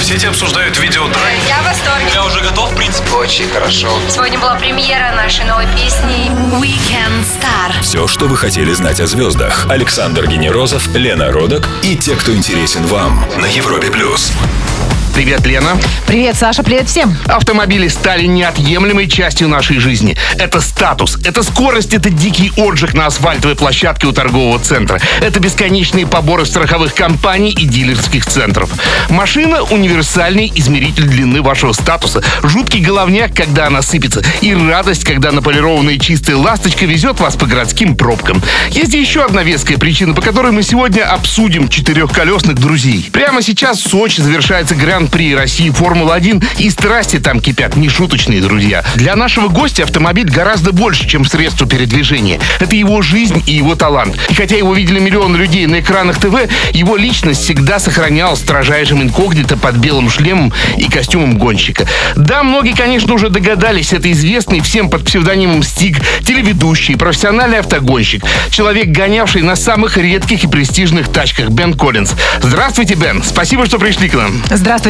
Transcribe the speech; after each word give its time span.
В 0.00 0.02
сети 0.02 0.26
обсуждают 0.26 0.78
видео 0.78 1.06
драйв. 1.08 1.38
Я 1.46 1.60
в 1.60 1.64
восторге. 1.66 2.06
Я 2.14 2.24
уже 2.24 2.40
готов, 2.40 2.72
в 2.72 2.74
принципе. 2.74 3.10
Очень 3.10 3.50
хорошо. 3.50 3.88
Сегодня 4.08 4.38
была 4.38 4.54
премьера 4.54 5.12
нашей 5.14 5.44
новой 5.44 5.66
песни 5.76 6.30
Weekend 6.58 7.22
Star. 7.22 7.82
Все, 7.82 8.08
что 8.08 8.26
вы 8.26 8.38
хотели 8.38 8.72
знать 8.72 8.98
о 9.00 9.06
звездах. 9.06 9.66
Александр 9.68 10.26
Генерозов, 10.26 10.88
Лена 10.94 11.30
Родок 11.30 11.68
и 11.82 11.96
те, 11.96 12.16
кто 12.16 12.34
интересен 12.34 12.86
вам 12.86 13.26
на 13.36 13.44
Европе 13.46 13.90
плюс. 13.90 14.32
Привет, 15.20 15.44
Лена. 15.44 15.76
Привет, 16.06 16.34
Саша, 16.34 16.62
привет 16.62 16.88
всем. 16.88 17.14
Автомобили 17.26 17.88
стали 17.88 18.24
неотъемлемой 18.24 19.06
частью 19.06 19.48
нашей 19.48 19.78
жизни. 19.78 20.16
Это 20.38 20.62
статус, 20.62 21.18
это 21.22 21.42
скорость, 21.42 21.92
это 21.92 22.08
дикий 22.08 22.50
отжиг 22.56 22.94
на 22.94 23.04
асфальтовой 23.04 23.54
площадке 23.54 24.06
у 24.06 24.12
торгового 24.12 24.58
центра. 24.58 24.98
Это 25.20 25.38
бесконечные 25.38 26.06
поборы 26.06 26.46
страховых 26.46 26.94
компаний 26.94 27.50
и 27.50 27.66
дилерских 27.66 28.24
центров. 28.24 28.70
Машина— 29.10 29.62
универсальный 29.70 30.50
измеритель 30.54 31.04
длины 31.04 31.42
вашего 31.42 31.74
статуса. 31.74 32.22
Жуткий 32.42 32.80
головняк, 32.80 33.34
когда 33.34 33.66
она 33.66 33.82
сыпется. 33.82 34.24
И 34.40 34.54
радость, 34.54 35.04
когда 35.04 35.32
наполированная 35.32 35.98
чистая 35.98 36.38
ласточка 36.38 36.86
везет 36.86 37.20
вас 37.20 37.36
по 37.36 37.44
городским 37.44 37.94
пробкам. 37.94 38.40
Есть 38.70 38.94
еще 38.94 39.22
одна 39.22 39.42
веская 39.42 39.76
причина, 39.76 40.14
по 40.14 40.22
которой 40.22 40.50
мы 40.50 40.62
сегодня 40.62 41.02
обсудим 41.02 41.68
четырехколесных 41.68 42.54
друзей. 42.58 43.10
Прямо 43.12 43.42
сейчас 43.42 43.80
в 43.80 43.90
Сочи 43.90 44.22
завершается 44.22 44.74
Гран-при 45.10 45.34
России 45.34 45.70
Формула-1, 45.70 46.44
и 46.58 46.70
страсти 46.70 47.18
там 47.18 47.40
кипят 47.40 47.76
нешуточные, 47.76 48.40
друзья. 48.40 48.84
Для 48.94 49.16
нашего 49.16 49.48
гостя 49.48 49.82
автомобиль 49.82 50.30
гораздо 50.30 50.72
больше, 50.72 51.08
чем 51.08 51.24
средство 51.24 51.66
передвижения. 51.66 52.38
Это 52.60 52.76
его 52.76 53.02
жизнь 53.02 53.42
и 53.46 53.52
его 53.52 53.74
талант. 53.74 54.16
И 54.28 54.34
хотя 54.34 54.56
его 54.56 54.74
видели 54.74 55.00
миллионы 55.00 55.36
людей 55.36 55.66
на 55.66 55.80
экранах 55.80 56.18
ТВ, 56.18 56.48
его 56.72 56.96
личность 56.96 57.42
всегда 57.42 57.78
сохранялась 57.78 58.40
строжайшим 58.40 59.02
инкогнито 59.02 59.56
под 59.56 59.76
белым 59.76 60.10
шлемом 60.10 60.52
и 60.76 60.84
костюмом 60.84 61.38
гонщика. 61.38 61.86
Да, 62.14 62.42
многие, 62.42 62.74
конечно, 62.74 63.14
уже 63.14 63.28
догадались, 63.30 63.92
это 63.92 64.10
известный 64.12 64.60
всем 64.60 64.90
под 64.90 65.04
псевдонимом 65.04 65.62
Стиг, 65.62 65.98
телеведущий, 66.24 66.96
профессиональный 66.96 67.58
автогонщик, 67.58 68.24
человек, 68.50 68.88
гонявший 68.88 69.42
на 69.42 69.56
самых 69.56 69.96
редких 69.96 70.44
и 70.44 70.46
престижных 70.46 71.08
тачках 71.08 71.48
Бен 71.48 71.74
Коллинз. 71.74 72.12
Здравствуйте, 72.42 72.94
Бен. 72.94 73.22
Спасибо, 73.22 73.66
что 73.66 73.78
пришли 73.78 74.08
к 74.08 74.14
нам. 74.14 74.42
Здравствуйте. 74.50 74.89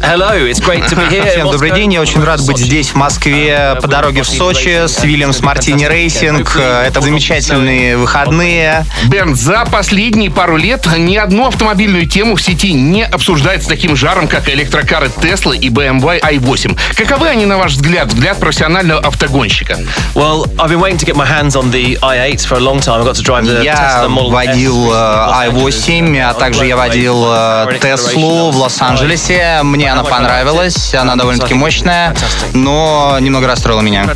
Hello, 0.00 0.32
it's 0.36 0.60
great 0.60 0.86
to 0.88 0.94
be 0.94 1.08
here. 1.10 1.26
Всем 1.30 1.50
добрый 1.50 1.72
день. 1.72 1.92
Я 1.92 2.00
очень 2.00 2.22
рад 2.22 2.40
быть 2.46 2.58
здесь, 2.58 2.90
в 2.90 2.94
Москве, 2.94 3.76
по 3.80 3.88
дороге 3.88 4.22
в 4.22 4.28
Сочи 4.28 4.86
с 4.86 5.02
Williams 5.02 5.40
Martini 5.40 5.86
Racing. 5.86 6.56
Это 6.56 7.00
замечательные 7.00 7.96
выходные. 7.96 8.86
Бен, 9.08 9.34
за 9.34 9.64
последние 9.64 10.30
пару 10.30 10.56
лет 10.56 10.86
ни 10.96 11.16
одну 11.16 11.48
автомобильную 11.48 12.06
тему 12.06 12.36
в 12.36 12.42
сети 12.42 12.74
не 12.74 13.04
обсуждается 13.04 13.68
таким 13.68 13.96
жаром, 13.96 14.28
как 14.28 14.48
электрокары 14.48 15.06
Tesla 15.06 15.56
и 15.56 15.68
BMW 15.68 16.20
i8. 16.20 16.78
Каковы 16.94 17.26
они, 17.28 17.46
на 17.46 17.58
ваш 17.58 17.72
взгляд, 17.72 18.12
взгляд 18.12 18.38
профессионального 18.38 19.00
автогонщика? 19.00 19.78
Well, 20.14 20.44
I've 20.58 20.68
been 20.68 20.80
waiting 20.80 20.98
to 20.98 21.06
get 21.06 21.16
my 21.16 21.26
hands 21.26 21.56
on 21.56 21.72
the 21.72 21.98
i8 22.02 22.46
for 22.46 22.56
a 22.56 22.60
long 22.60 22.78
time. 22.80 23.00
I 23.00 23.04
got 23.04 23.16
to 23.16 23.22
drive 23.22 23.46
the 23.46 23.64
Я 23.64 23.74
Tesla 23.74 24.08
Model 24.08 24.30
водил 24.30 24.92
S. 24.92 25.48
э, 25.48 25.50
i8, 25.50 26.20
а 26.20 26.34
также 26.34 26.66
я 26.66 26.76
водил 26.76 27.24
э, 27.26 27.78
Теслу 27.80 28.50
в 28.52 28.56
Лос-Анджелесе. 28.58 29.23
Мне 29.62 29.90
она 29.92 30.04
понравилась, 30.04 30.94
она 30.94 31.16
довольно-таки 31.16 31.54
мощная, 31.54 32.14
но 32.52 33.16
немного 33.20 33.46
расстроила 33.46 33.80
меня. 33.80 34.06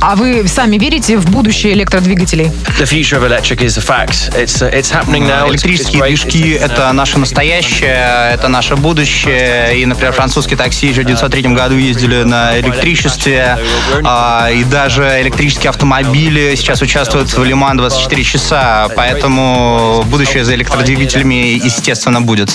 А 0.00 0.16
вы 0.16 0.46
сами 0.48 0.76
верите 0.78 1.16
в 1.16 1.30
будущее 1.30 1.72
электродвигателей? 1.72 2.46
The 2.78 2.84
future 2.84 3.18
of 3.20 3.24
electric 3.26 3.58
is 3.62 3.76
a 3.78 3.82
fact. 3.82 4.32
It's 4.36 4.60
uh, 4.60 4.70
it's 4.72 4.90
happening 4.90 5.22
now. 5.26 5.46
It's- 5.46 5.54
it's 5.54 5.66
Электрические 5.66 6.02
движки— 6.04 6.50
это 6.60 6.92
наше 6.92 7.18
настоящее, 7.18 8.32
это 8.32 8.48
наше 8.48 8.76
будущее. 8.76 9.78
И, 9.80 9.86
например, 9.86 10.12
французские 10.12 10.56
такси 10.56 10.88
еще 10.88 11.02
в 11.02 11.04
1903 11.04 11.54
году 11.54 11.76
ездили 11.76 12.22
на 12.24 12.58
электричестве. 12.60 13.58
А, 14.04 14.50
И 14.50 14.64
даже 14.64 15.20
электрические 15.22 15.70
автомобили 15.70 16.54
сейчас 16.56 16.82
участвуют 16.82 17.32
в 17.32 17.42
Лиман 17.44 17.76
24 17.76 18.24
часа. 18.24 18.88
Поэтому 18.96 20.04
будущее 20.06 20.44
за 20.44 20.54
электродвигателями, 20.54 21.60
естественно, 21.62 22.20
будет. 22.20 22.50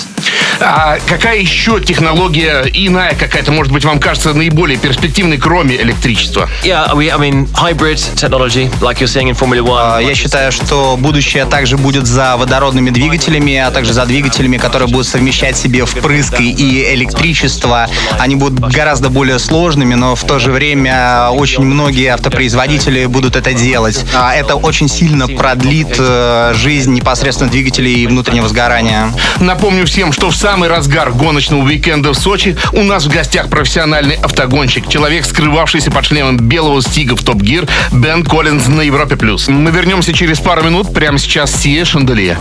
А 0.60 0.98
какая 1.06 1.38
еще 1.38 1.80
технология 1.80 2.64
иная 2.72 3.14
какая-то, 3.14 3.52
может 3.52 3.72
быть, 3.72 3.84
вам 3.84 3.98
кажется 3.98 4.32
наиболее 4.32 4.78
перспективной, 4.78 5.38
кроме 5.38 5.76
электричества? 5.76 6.48
Yeah, 6.62 6.94
we, 6.94 7.10
I 7.10 7.18
mean, 7.18 7.48
hybrid 7.54 7.98
technology, 8.16 8.70
like 8.80 9.00
you're 9.00 9.06
seeing 9.06 9.28
in 9.28 9.36
Formula 9.36 9.60
One. 9.62 10.04
Я 10.06 10.14
считаю, 10.14 10.52
что 10.52 10.96
будущее 10.98 11.44
также 11.46 11.76
будет 11.76 12.06
за 12.06 12.36
водородными 12.36 12.90
двигателями, 12.90 13.56
а 13.56 13.70
также 13.70 13.92
за 13.92 14.06
двигателями, 14.06 14.56
которые 14.58 14.88
будут 14.88 15.06
совмещать 15.06 15.56
себе 15.56 15.84
впрыск 15.84 16.40
и 16.40 16.92
электричество. 16.94 17.88
Они 18.18 18.36
будут 18.36 18.60
гораздо 18.60 19.08
более 19.08 19.38
сложными, 19.38 19.94
но 19.94 20.14
в 20.14 20.24
то 20.24 20.38
же 20.38 20.52
время 20.52 21.30
очень 21.30 21.64
многие 21.64 22.08
автопроизводители 22.08 23.06
будут 23.06 23.36
это 23.36 23.52
делать. 23.52 24.04
А 24.14 24.34
Это 24.34 24.56
очень 24.56 24.88
сильно 24.88 25.28
продлит 25.28 25.96
э, 25.98 26.52
жизнь 26.54 26.92
непосредственно 26.92 27.50
двигателей 27.50 28.06
внутреннего 28.06 28.48
сгорания. 28.48 29.12
Напомню 29.40 29.86
всем, 29.86 30.12
что 30.12 30.30
в 30.30 30.36
самый 30.42 30.68
разгар 30.68 31.12
гоночного 31.12 31.62
уикенда 31.62 32.10
в 32.10 32.16
Сочи 32.16 32.56
у 32.72 32.82
нас 32.82 33.04
в 33.04 33.08
гостях 33.08 33.48
профессиональный 33.48 34.16
автогонщик, 34.16 34.88
человек, 34.88 35.24
скрывавшийся 35.24 35.92
под 35.92 36.04
шлемом 36.04 36.36
белого 36.36 36.82
стига 36.82 37.14
в 37.14 37.22
Топ 37.22 37.40
Гир, 37.40 37.68
Бен 37.92 38.24
Коллинз 38.24 38.66
на 38.66 38.80
Европе+. 38.80 39.14
плюс. 39.14 39.46
Мы 39.46 39.70
вернемся 39.70 40.12
через 40.12 40.40
пару 40.40 40.64
минут, 40.64 40.92
прямо 40.92 41.18
сейчас 41.18 41.54
Сия 41.54 41.84
Шанделье. 41.84 42.36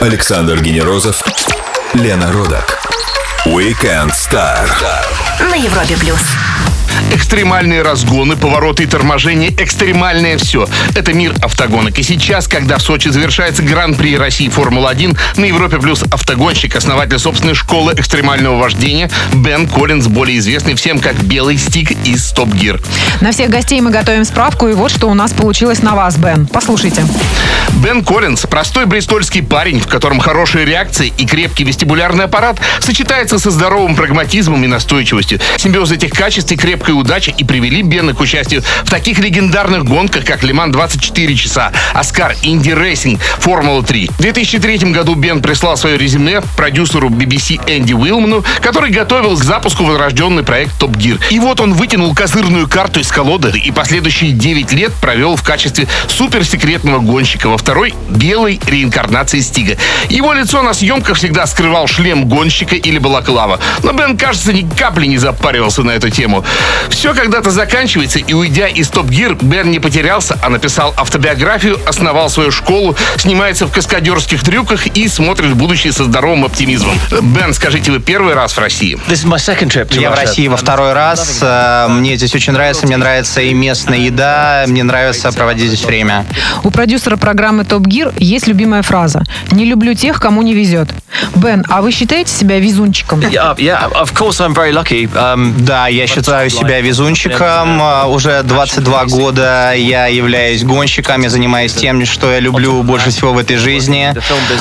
Александр 0.00 0.62
Генерозов, 0.62 1.22
Лена 1.92 2.32
Родок. 2.32 2.78
Weekend 3.44 4.12
Star. 4.12 4.66
На 5.50 5.54
Европе 5.54 5.98
Плюс. 5.98 6.22
Экстремальные 7.12 7.82
разгоны, 7.82 8.36
повороты 8.36 8.84
и 8.84 8.86
торможения, 8.86 9.50
экстремальное 9.50 10.38
все. 10.38 10.68
Это 10.94 11.12
мир 11.12 11.34
автогонок. 11.42 11.98
И 11.98 12.02
сейчас, 12.02 12.48
когда 12.48 12.78
в 12.78 12.82
Сочи 12.82 13.08
завершается 13.08 13.62
Гран-при 13.62 14.16
России 14.16 14.48
Формула-1, 14.48 15.16
на 15.36 15.44
Европе 15.44 15.78
плюс 15.78 16.02
автогонщик, 16.02 16.76
основатель 16.76 17.18
собственной 17.18 17.54
школы 17.54 17.92
экстремального 17.96 18.58
вождения 18.58 19.10
Бен 19.34 19.68
Коллинз, 19.68 20.06
более 20.06 20.38
известный 20.38 20.74
всем 20.74 20.98
как 20.98 21.16
Белый 21.22 21.58
Стик 21.58 21.92
из 22.04 22.30
Топ 22.32 22.48
Гир. 22.48 22.80
На 23.20 23.32
всех 23.32 23.50
гостей 23.50 23.80
мы 23.80 23.90
готовим 23.90 24.24
справку, 24.24 24.68
и 24.68 24.72
вот 24.72 24.90
что 24.90 25.08
у 25.08 25.14
нас 25.14 25.32
получилось 25.32 25.82
на 25.82 25.94
вас, 25.94 26.16
Бен. 26.16 26.46
Послушайте. 26.46 27.04
Бен 27.82 28.04
Коллинз– 28.04 28.46
простой 28.50 28.86
бристольский 28.86 29.42
парень, 29.42 29.80
в 29.80 29.86
котором 29.86 30.20
хорошая 30.20 30.64
реакция 30.64 31.10
и 31.16 31.26
крепкий 31.26 31.64
вестибулярный 31.64 32.24
аппарат 32.24 32.58
сочетается 32.80 33.38
со 33.38 33.50
здоровым 33.50 33.96
прагматизмом 33.96 34.64
и 34.64 34.66
настойчивостью. 34.66 35.40
Симбиоз 35.56 35.90
этих 35.92 36.10
качеств 36.10 36.52
и 36.52 36.56
крепкая 36.82 36.96
удача 36.96 37.30
и 37.30 37.44
привели 37.44 37.82
Бена 37.82 38.12
к 38.12 38.20
участию 38.20 38.62
в 38.84 38.90
таких 38.90 39.20
легендарных 39.20 39.84
гонках, 39.84 40.24
как 40.24 40.42
Le 40.42 40.52
Mans 40.52 40.72
24 40.72 41.36
часа, 41.36 41.72
ASCAR, 41.94 42.34
Indy 42.42 42.70
Racing, 42.70 43.20
Формула 43.38 43.84
3. 43.84 44.10
В 44.18 44.20
2003 44.20 44.78
году 44.90 45.14
Бен 45.14 45.40
прислал 45.40 45.76
свое 45.76 45.96
резюме 45.96 46.42
продюсеру 46.56 47.08
BBC 47.08 47.60
Энди 47.68 47.92
Уилману, 47.92 48.44
который 48.60 48.90
готовил 48.90 49.36
к 49.36 49.44
запуску 49.44 49.84
возрожденный 49.84 50.42
проект 50.42 50.76
Top 50.78 50.96
Gear. 50.96 51.20
И 51.30 51.38
вот 51.38 51.60
он 51.60 51.74
вытянул 51.74 52.14
козырную 52.14 52.68
карту 52.68 52.98
из 52.98 53.12
колоды 53.12 53.52
и 53.56 53.70
последующие 53.70 54.32
9 54.32 54.72
лет 54.72 54.92
провел 54.94 55.36
в 55.36 55.42
качестве 55.44 55.86
суперсекретного 56.08 56.98
гонщика 56.98 57.48
во 57.48 57.58
второй 57.58 57.94
белой 58.08 58.60
реинкарнации 58.66 59.40
Стига. 59.40 59.76
Его 60.08 60.32
лицо 60.32 60.62
на 60.62 60.74
съемках 60.74 61.16
всегда 61.16 61.46
скрывал 61.46 61.86
шлем 61.86 62.28
гонщика 62.28 62.74
или 62.74 62.98
балаклава. 62.98 63.60
Но 63.84 63.92
Бен, 63.92 64.16
кажется, 64.16 64.52
ни 64.52 64.68
капли 64.76 65.06
не 65.06 65.18
запаривался 65.18 65.84
на 65.84 65.92
эту 65.92 66.10
тему. 66.10 66.44
Все 66.88 67.14
когда-то 67.14 67.50
заканчивается, 67.50 68.18
и 68.18 68.32
уйдя 68.32 68.66
из 68.66 68.88
Топ 68.88 69.08
Гир, 69.08 69.34
Бен 69.40 69.70
не 69.70 69.78
потерялся, 69.78 70.38
а 70.42 70.48
написал 70.48 70.94
автобиографию, 70.96 71.78
основал 71.86 72.28
свою 72.30 72.50
школу, 72.50 72.96
снимается 73.16 73.66
в 73.66 73.72
каскадерских 73.72 74.42
трюках 74.42 74.86
и 74.86 75.08
смотрит 75.08 75.50
в 75.50 75.56
будущее 75.56 75.92
со 75.92 76.04
здоровым 76.04 76.44
оптимизмом. 76.44 76.96
Бен, 77.22 77.54
скажите, 77.54 77.90
вы 77.92 78.00
первый 78.00 78.34
раз 78.34 78.52
в 78.52 78.58
России? 78.58 78.98
Я 80.00 80.10
в. 80.10 80.14
России 80.14 80.48
во 80.48 80.56
второй 80.56 80.92
раз. 80.92 81.38
Э, 81.42 81.86
Мне 81.88 82.16
здесь 82.16 82.34
очень 82.34 82.52
нравится. 82.52 82.86
Мне 82.86 82.96
нравится 82.96 83.40
и 83.40 83.52
местная 83.54 83.98
еда. 83.98 84.64
Мне 84.66 84.82
нравится 84.82 85.30
проводить 85.32 85.68
здесь 85.68 85.84
время. 85.84 86.24
У 86.62 86.70
продюсера 86.70 87.16
программы 87.16 87.64
Топ 87.64 87.86
Гир 87.86 88.12
есть 88.18 88.46
любимая 88.46 88.82
фраза. 88.82 89.24
Не 89.50 89.64
люблю 89.64 89.94
тех, 89.94 90.20
кому 90.20 90.42
не 90.42 90.54
везет. 90.54 90.88
Бен, 91.34 91.64
а 91.68 91.82
вы 91.82 91.92
считаете 91.92 92.32
себя 92.32 92.58
везунчиком? 92.58 93.20
Yeah, 93.20 93.56
yeah, 93.56 93.90
of 93.92 94.12
course 94.14 94.40
I'm 94.40 94.54
very 94.54 94.72
lucky. 94.72 95.08
Um, 95.14 95.52
Да, 95.58 95.88
я 95.88 96.06
считаю 96.06 96.50
себя 96.50 96.61
себя 96.62 96.80
везунчиком. 96.80 97.80
А, 97.82 98.06
Уже 98.06 98.42
22 98.42 99.04
года 99.06 99.72
я 99.74 100.06
являюсь 100.06 100.62
гонщиком, 100.64 101.22
я 101.22 101.30
занимаюсь 101.30 101.72
тем, 101.72 102.04
что 102.06 102.30
я 102.32 102.40
люблю 102.40 102.82
больше 102.82 103.10
всего 103.10 103.32
в 103.32 103.38
этой 103.38 103.56
жизни. 103.56 104.14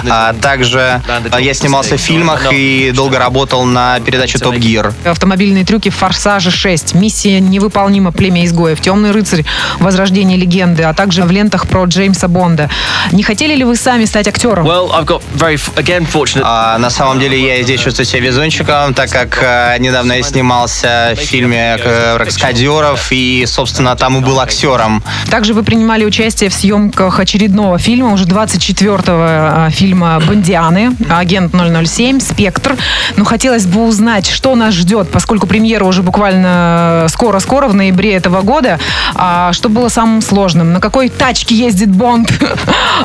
А 0.09 0.33
также 0.33 1.01
а, 1.31 1.39
я 1.39 1.53
снимался 1.53 1.97
в 1.97 2.01
фильмах 2.01 2.47
и 2.51 2.91
долго 2.93 3.19
работал 3.19 3.63
на 3.65 3.99
передаче 3.99 4.39
Топ 4.39 4.55
Гир. 4.55 4.93
Автомобильные 5.05 5.65
трюки 5.65 5.89
в 5.89 5.95
«Форсаже 5.95 6.49
6», 6.49 6.97
«Миссия 6.97 7.39
невыполнима. 7.39 8.11
Племя 8.11 8.45
изгоев», 8.45 8.79
«Темный 8.81 9.11
рыцарь», 9.11 9.45
«Возрождение 9.79 10.37
легенды», 10.37 10.83
а 10.83 10.93
также 10.93 11.23
в 11.23 11.31
лентах 11.31 11.67
про 11.67 11.85
Джеймса 11.85 12.27
Бонда. 12.27 12.69
Не 13.11 13.23
хотели 13.23 13.55
ли 13.55 13.63
вы 13.63 13.75
сами 13.75 14.05
стать 14.05 14.27
актером? 14.27 14.65
Well, 14.67 14.91
I've 14.91 15.05
got 15.05 15.21
very, 15.35 15.55
f- 15.55 15.71
again, 15.75 16.07
fortunate. 16.11 16.41
А 16.45 16.77
на 16.77 16.89
самом 16.89 17.19
деле 17.19 17.39
я 17.57 17.61
здесь 17.63 17.79
чувствую 17.81 18.05
себя 18.05 18.21
везунчиком, 18.21 18.93
так 18.93 19.09
как 19.11 19.39
э, 19.41 19.77
недавно 19.79 20.13
я 20.13 20.23
снимался 20.23 21.13
в 21.15 21.19
фильме 21.19 21.77
э, 21.91 22.17
«Раскадеров» 22.17 23.11
и, 23.11 23.45
собственно, 23.47 23.95
там 23.95 24.17
и 24.17 24.21
был 24.21 24.39
актером. 24.39 25.03
Также 25.29 25.53
вы 25.53 25.63
принимали 25.63 26.05
участие 26.05 26.49
в 26.49 26.53
съемках 26.53 27.19
очередного 27.19 27.77
фильма, 27.77 28.13
уже 28.13 28.25
24-го 28.25 29.11
а, 29.11 29.69
фильма 29.69 30.19
«Бондианы», 30.25 30.95
«Агент 31.09 31.53
007», 31.53 32.19
«Спектр». 32.19 32.75
Но 33.17 33.25
хотелось 33.25 33.65
бы 33.65 33.85
узнать, 33.87 34.27
что 34.29 34.55
нас 34.55 34.73
ждет, 34.73 35.09
поскольку 35.11 35.47
премьера 35.47 35.85
уже 35.85 36.01
буквально 36.01 37.07
скоро-скоро, 37.09 37.67
в 37.67 37.75
ноябре 37.75 38.15
этого 38.15 38.41
года. 38.41 38.79
А 39.15 39.53
что 39.53 39.69
было 39.69 39.89
самым 39.89 40.21
сложным? 40.21 40.73
На 40.73 40.79
какой 40.79 41.09
тачке 41.09 41.55
ездит 41.55 41.89
Бонд? 41.89 42.31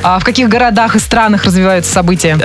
А 0.03 0.19
в 0.19 0.25
каких 0.25 0.49
городах 0.49 0.95
и 0.95 0.99
странах 0.99 1.45
развиваются 1.45 1.91
события? 1.91 2.39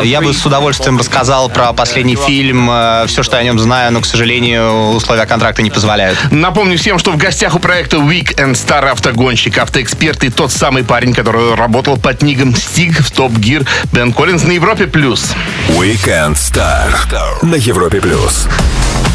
А, 0.00 0.04
Я 0.04 0.20
бы 0.20 0.32
с 0.32 0.44
удовольствием 0.44 0.98
рассказал 0.98 1.48
про 1.48 1.72
последний 1.72 2.16
фильм, 2.16 2.68
э, 2.70 3.04
все, 3.06 3.22
что 3.22 3.36
я 3.36 3.42
о 3.42 3.44
нем 3.44 3.58
знаю, 3.58 3.92
но, 3.92 4.00
к 4.00 4.06
сожалению, 4.06 4.90
условия 4.90 5.19
контракта 5.26 5.62
не 5.62 5.70
позволяют. 5.70 6.18
Напомню 6.30 6.78
всем, 6.78 6.98
что 6.98 7.12
в 7.12 7.16
гостях 7.16 7.54
у 7.54 7.58
проекта 7.58 7.96
Weekend 7.98 8.52
Star 8.52 8.88
автогонщик, 8.90 9.58
автоэксперт 9.58 10.24
и 10.24 10.30
тот 10.30 10.52
самый 10.52 10.84
парень, 10.84 11.14
который 11.14 11.54
работал 11.54 11.96
под 11.96 12.22
ником 12.22 12.54
Стиг 12.54 13.00
в 13.00 13.10
Топ 13.10 13.32
Гир, 13.32 13.66
Бен 13.92 14.12
Коллинз 14.12 14.44
на 14.44 14.52
Европе+. 14.52 14.86
плюс. 14.86 15.32
Weekend 15.68 16.34
Star 16.34 16.90
на 17.42 17.54
Европе 17.54 18.00
плюс. 18.00 18.46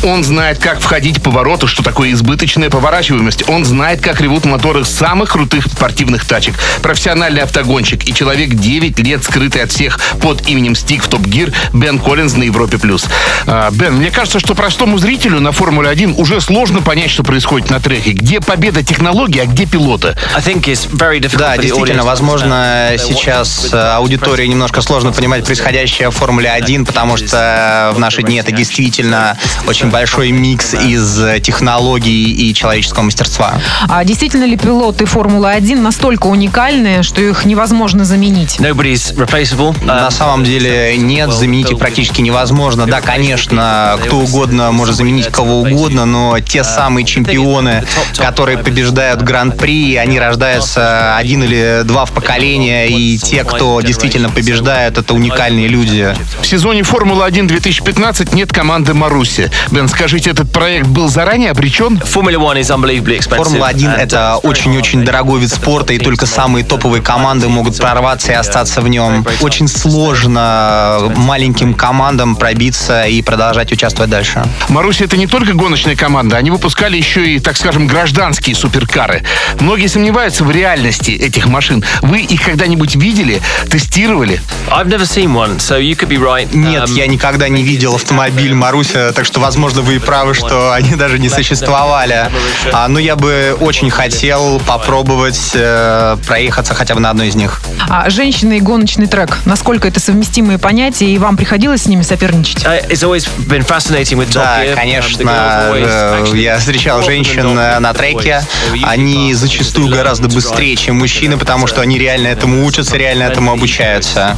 Он 0.04 0.24
знает, 0.24 0.60
как 0.60 0.80
входить 0.80 1.20
в 1.20 1.22
повороты, 1.22 1.68
что 1.68 1.84
такое 1.84 2.12
избыточная 2.12 2.70
поворачиваемость. 2.70 3.50
Он 3.50 3.66
знает, 3.66 4.02
как 4.02 4.22
ревут 4.22 4.46
моторы 4.46 4.86
самых 4.86 5.32
крутых 5.32 5.66
спортивных 5.66 6.26
тачек. 6.26 6.56
Профессиональный 6.82 7.42
автогонщик 7.42 8.08
и 8.08 8.14
человек 8.14 8.54
9 8.54 9.00
лет 9.00 9.24
скрытый 9.24 9.64
от 9.64 9.72
всех 9.72 10.00
под 10.22 10.48
именем 10.48 10.76
Стик 10.76 11.04
в 11.04 11.08
Топ 11.08 11.26
Гир 11.26 11.54
Бен 11.74 12.00
Коллинз 12.00 12.36
на 12.36 12.44
Европе+. 12.44 12.78
плюс. 12.78 13.06
А, 13.48 13.72
Бен, 13.72 13.96
мне 13.96 14.12
кажется, 14.12 14.40
что 14.40 14.56
простому 14.56 14.98
зрителю 14.98 15.40
на 15.40 15.52
Формуле-1 15.52 16.16
уже 16.16 16.42
сложно 16.42 16.82
понять, 16.82 17.10
что 17.10 17.24
происходит 17.24 17.70
на 17.70 17.80
треке. 17.80 18.12
Где 18.12 18.42
победа 18.42 18.84
технологии, 18.84 19.40
а 19.40 19.46
где 19.46 19.66
пилота? 19.66 20.18
I 20.36 20.42
think 20.42 20.64
it's 20.66 20.90
very 20.90 21.20
difficult 21.20 21.40
Да, 21.40 21.58
действительно, 21.58 22.04
возможно, 22.04 22.92
uh, 22.94 22.98
сейчас 22.98 23.66
with 23.72 23.96
аудитории 23.96 24.46
немножко 24.46 24.82
сложно 24.82 25.12
понимать 25.12 25.46
происходящее 25.46 26.10
в 26.10 26.16
Формуле 26.16 26.50
1, 26.52 26.86
потому 26.86 27.18
что 27.18 27.92
в 27.96 28.00
наши 28.00 28.22
дни 28.24 28.38
это 28.38 28.52
действительно 28.52 29.38
очень 29.68 29.90
большой 29.96 30.32
микс 30.32 30.74
из 30.74 31.22
э, 31.22 31.40
технологий 31.40 32.30
и 32.30 32.54
человеческого 32.54 33.04
мастерства. 33.04 33.54
А 33.88 34.04
действительно 34.04 34.44
ли 34.44 34.58
пилоты 34.58 35.06
Формулы-1 35.06 35.80
настолько 35.80 36.28
уникальны, 36.28 37.02
что 37.02 37.22
их 37.22 37.46
невозможно 37.46 38.04
заменить? 38.04 38.60
На 38.60 40.08
Um, 40.08 40.12
самом 40.12 40.44
деле 40.44 40.98
нет, 40.98 41.32
заменить 41.32 41.72
их 41.72 41.80
практически 41.80 42.20
невозможно. 42.20 42.86
Да, 42.86 43.00
конечно, 43.00 43.98
кто 44.04 44.18
угодно 44.18 44.74
может 44.74 44.96
заменить 44.96 45.28
кого 45.28 45.62
угодно, 45.62 46.04
но 46.06 46.40
те 46.42 46.66
самые 46.66 47.06
чемпионы, 47.06 47.86
которые 48.18 48.58
побеждают 48.58 49.22
Гран-при, 49.22 49.96
они 49.96 50.20
рождаются 50.20 51.16
один 51.16 51.42
или 51.44 51.84
два 51.86 52.04
в 52.04 52.12
поколение, 52.12 52.90
и 52.90 53.18
те, 53.18 53.46
кто 53.46 53.80
действительно 53.80 54.30
побеждают, 54.30 54.98
это 54.98 55.14
уникальные 55.14 55.70
люди. 55.70 56.14
В 56.42 56.46
сезоне 56.46 56.84
Формулы-1 56.84 57.48
2015 57.48 58.34
нет 58.34 58.52
команды 58.52 58.94
Маруси. 58.94 59.50
Бен, 59.76 59.90
скажите, 59.90 60.30
этот 60.30 60.50
проект 60.54 60.88
был 60.88 61.10
заранее 61.10 61.52
обречен? 61.52 61.98
Formula 61.98 62.38
One 62.38 62.62
is 62.62 62.70
unbelievably 62.70 63.18
expensive. 63.18 63.44
Формула-1 63.44 63.76
and, 63.76 63.98
это 63.98 64.40
uh, 64.42 64.48
очень-очень 64.48 65.04
дорогой 65.04 65.42
вид 65.42 65.52
спорта, 65.52 65.92
и 65.92 65.98
только 65.98 66.26
самые 66.26 66.64
топовые 66.64 67.02
команды 67.02 67.50
могут 67.50 67.78
прорваться 67.78 68.32
и 68.32 68.36
остаться 68.36 68.80
в 68.80 68.88
нем. 68.88 69.28
Очень 69.42 69.68
сложно 69.68 71.12
маленьким 71.18 71.74
командам 71.74 72.38
пробиться 72.38 73.04
и 73.04 73.22
продолжать 73.22 73.74
участвовать 73.74 74.10
дальше. 74.10 74.46
Маруси 74.70 75.04
это 75.04 75.18
не 75.18 75.28
только 75.28 75.52
гоночная 75.52 75.98
команда, 75.98 76.38
они 76.38 76.52
выпускали 76.52 76.96
еще 76.96 77.36
и, 77.36 77.40
так 77.40 77.58
скажем, 77.58 77.86
гражданские 77.86 78.56
суперкары. 78.56 79.24
Многие 79.60 79.88
сомневаются 79.88 80.46
в 80.46 80.52
реальности 80.52 81.12
этих 81.12 81.48
машин. 81.48 81.84
Вы 82.02 82.22
их 82.22 82.42
когда-нибудь 82.44 82.96
видели, 82.96 83.42
тестировали? 83.70 84.40
I've 84.70 84.88
never 84.88 85.04
seen 85.04 85.34
one, 85.34 85.58
so 85.60 85.78
you 85.78 85.98
could 85.98 86.08
be 86.08 86.18
right. 86.18 86.48
Нет, 86.56 86.84
Um, 86.86 86.94
я 86.94 87.08
никогда 87.08 87.50
не 87.50 87.64
видел 87.64 87.96
автомобиль 87.96 88.54
Маруся, 88.54 89.12
так 89.12 89.26
что, 89.26 89.42
возможно, 89.42 89.65
вы 89.74 89.96
и 89.96 90.00
правы, 90.00 90.34
что 90.34 90.74
они 90.74 90.96
даже 90.96 91.20
не 91.20 91.30
существовали. 91.30 92.30
А, 92.72 92.88
но 92.88 93.00
я 93.00 93.16
бы 93.16 93.58
очень 93.60 93.90
хотел 93.90 94.60
попробовать 94.60 95.52
э, 95.54 96.18
проехаться 96.28 96.74
хотя 96.74 96.96
бы 96.96 97.02
на 97.02 97.10
одной 97.10 97.28
из 97.28 97.36
них. 97.36 97.62
А 97.90 98.10
женщина 98.10 98.54
и 98.54 98.60
гоночный 98.60 99.08
трек, 99.08 99.40
насколько 99.46 99.88
это 99.88 100.00
совместимые 100.00 100.58
понятия, 100.58 101.06
и 101.06 101.18
вам 101.18 101.38
приходилось 101.38 101.84
с 101.84 101.86
ними 101.88 102.02
соперничать? 102.02 102.66
uh, 102.66 104.44
Да. 104.44 104.66
Um, 104.66 104.76
конечно, 104.76 105.22
always 105.22 106.34
э, 106.34 106.38
я 106.38 106.58
встречал 106.58 107.04
женщин 107.04 107.58
э, 107.58 107.80
на 107.80 107.94
треке. 107.94 108.42
Они 108.84 109.34
зачастую 109.34 109.90
гораздо 109.90 110.28
быстрее, 110.28 110.76
чем 110.76 110.98
мужчины, 110.98 111.38
потому 111.38 111.68
что 111.68 111.82
они 111.82 111.98
реально 111.98 112.28
этому 112.28 112.66
учатся, 112.66 112.98
реально 112.98 113.24
этому 113.24 113.52
обучаются. 113.52 114.38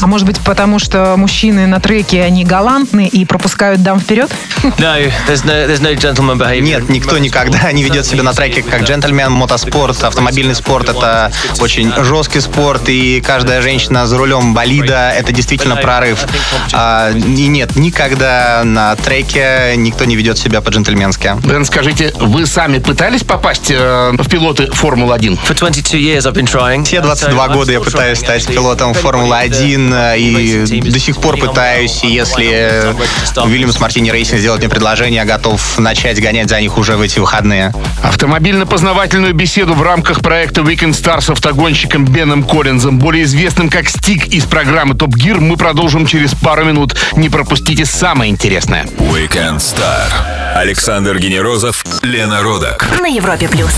А 0.00 0.06
может 0.06 0.26
быть, 0.26 0.38
потому 0.40 0.78
что 0.78 1.14
мужчины 1.16 1.66
на 1.66 1.80
треке, 1.80 2.22
они 2.22 2.44
галантны 2.44 3.06
и 3.06 3.24
пропускают 3.24 3.82
дам 3.82 4.00
вперед? 4.00 4.30
No, 4.78 5.10
there's 5.26 5.44
no, 5.44 5.66
there's 5.66 5.80
no 5.80 5.94
gentleman 5.94 6.38
behavior. 6.38 6.62
Нет, 6.62 6.88
никто 6.88 7.18
никогда 7.18 7.72
не 7.72 7.82
ведет 7.82 8.06
себя 8.06 8.22
на 8.22 8.32
треке 8.32 8.62
как 8.62 8.82
джентльмен. 8.82 9.32
Мотоспорт, 9.32 10.02
автомобильный 10.02 10.54
спорт— 10.54 10.88
это 10.90 11.32
очень 11.60 11.92
жесткий 12.04 12.40
спорт, 12.40 12.88
и 12.88 13.20
каждая 13.20 13.62
женщина 13.62 14.06
за 14.06 14.18
рулем 14.18 14.54
болида— 14.54 15.10
это 15.16 15.32
действительно 15.32 15.76
прорыв. 15.76 16.24
А, 16.72 17.10
и 17.12 17.46
нет, 17.46 17.76
никогда 17.76 18.62
на 18.64 18.94
треке 18.96 19.74
никто 19.76 20.04
не 20.04 20.16
ведет 20.16 20.38
себя 20.38 20.60
по-джентльменски. 20.60 21.36
Бен, 21.44 21.64
скажите, 21.64 22.12
вы 22.18 22.46
сами 22.46 22.78
пытались 22.78 23.24
попасть 23.24 23.70
э, 23.70 24.12
в 24.12 24.28
пилоты 24.28 24.70
Формулы-1? 24.70 25.38
For 25.46 25.54
22 25.54 25.98
years 25.98 26.20
I've 26.20 26.34
been 26.34 26.46
trying. 26.46 26.84
Все 26.84 27.00
22 27.00 27.48
года 27.48 27.72
я 27.72 27.80
пытаюсь 27.80 28.18
стать 28.18 28.46
пилотом 28.46 28.94
Формулы-1 28.94 30.14
э, 30.14 30.18
и 30.18 30.80
до 30.80 30.98
сих 30.98 31.16
пор 31.16 31.36
пытаюсь. 31.36 32.00
Если 32.02 32.94
Williams 33.36 33.80
Martini 33.80 34.10
Racing 34.10 34.40
сделает 34.40 34.57
мне 34.58 34.68
предложение, 34.68 35.16
я 35.16 35.24
готов 35.24 35.78
начать 35.78 36.20
гонять 36.20 36.48
за 36.48 36.60
них 36.60 36.78
уже 36.78 36.96
в 36.96 37.00
эти 37.00 37.18
выходные. 37.18 37.72
Автомобильно-познавательную 38.02 39.34
беседу 39.34 39.74
в 39.74 39.82
рамках 39.82 40.20
проекта 40.20 40.62
Weekend 40.62 40.92
Star 40.92 41.20
с 41.20 41.30
автогонщиком 41.30 42.04
Беном 42.04 42.42
Коллинзом, 42.42 42.98
более 42.98 43.24
известным 43.24 43.70
как 43.70 43.88
Стиг 43.88 44.26
из 44.28 44.44
программы 44.44 44.94
Top 44.94 45.14
Gear, 45.14 45.40
мы 45.40 45.56
продолжим 45.56 46.06
через 46.06 46.34
пару 46.34 46.64
минут. 46.64 46.96
Не 47.16 47.28
пропустите 47.28 47.84
самое 47.84 48.30
интересное. 48.30 48.84
Weekend 48.98 49.58
Star. 49.58 50.08
Александр 50.54 51.18
Генерозов, 51.18 51.84
Лена 52.02 52.42
Родак. 52.42 52.88
На 53.00 53.06
Европе 53.06 53.48
плюс. 53.48 53.70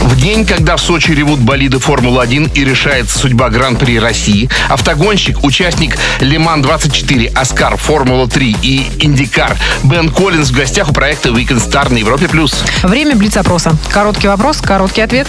В 0.00 0.20
день, 0.20 0.44
когда 0.44 0.76
в 0.76 0.80
Сочи 0.80 1.12
ревут 1.12 1.40
болиды 1.40 1.78
Формулы-1 1.78 2.52
и 2.54 2.64
решается 2.64 3.18
судьба 3.18 3.48
Гран-при 3.48 3.98
России, 3.98 4.50
автогонщик, 4.68 5.42
участник 5.42 5.96
Лиман-24, 6.20 7.32
Оскар, 7.34 7.76
Формула-3 7.76 8.56
и 8.62 8.90
Индикар 9.00 9.56
Бен 9.82 10.10
Коллинз 10.14 10.50
в 10.50 10.56
гостях 10.56 10.88
у 10.88 10.92
проекта 10.92 11.30
Weekend 11.30 11.68
Star 11.68 11.92
на 11.92 11.98
Европе+. 11.98 12.28
плюс. 12.28 12.64
Время 12.82 13.16
блиц-опроса. 13.16 13.76
Короткий 13.92 14.28
вопрос, 14.28 14.60
короткий 14.60 15.02
ответ. 15.02 15.26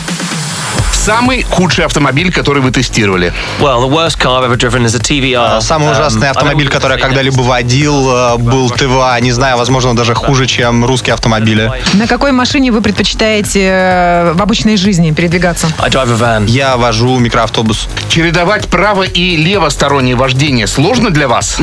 Самый 0.91 1.43
худший 1.43 1.85
автомобиль, 1.85 2.31
который 2.31 2.61
вы 2.61 2.71
тестировали. 2.71 3.31
TVR. 4.97 5.61
Самый 5.61 5.89
Um, 5.89 5.91
ужасный 5.91 6.29
автомобиль, 6.29 6.67
который 6.67 6.97
я 6.97 7.03
когда-либо 7.03 7.41
водил, 7.41 8.09
э, 8.09 8.37
был 8.37 8.69
ТВА. 8.71 9.19
Не 9.21 9.31
знаю, 9.31 9.57
возможно, 9.57 9.95
даже 9.95 10.15
хуже, 10.15 10.47
чем 10.47 10.83
русские 10.83 11.13
автомобили. 11.13 11.71
На 11.93 12.07
какой 12.07 12.31
машине 12.31 12.71
вы 12.71 12.81
предпочитаете 12.81 13.61
э, 13.61 14.33
в 14.33 14.41
обычной 14.41 14.77
жизни 14.77 15.11
передвигаться? 15.11 15.67
Я 16.47 16.75
вожу 16.75 17.17
микроавтобус. 17.19 17.87
Чередовать 18.09 18.67
право- 18.67 19.03
и 19.03 19.35
левостороннее 19.37 20.15
вождение 20.15 20.65
сложно 20.67 21.11
для 21.11 21.27
вас? 21.27 21.59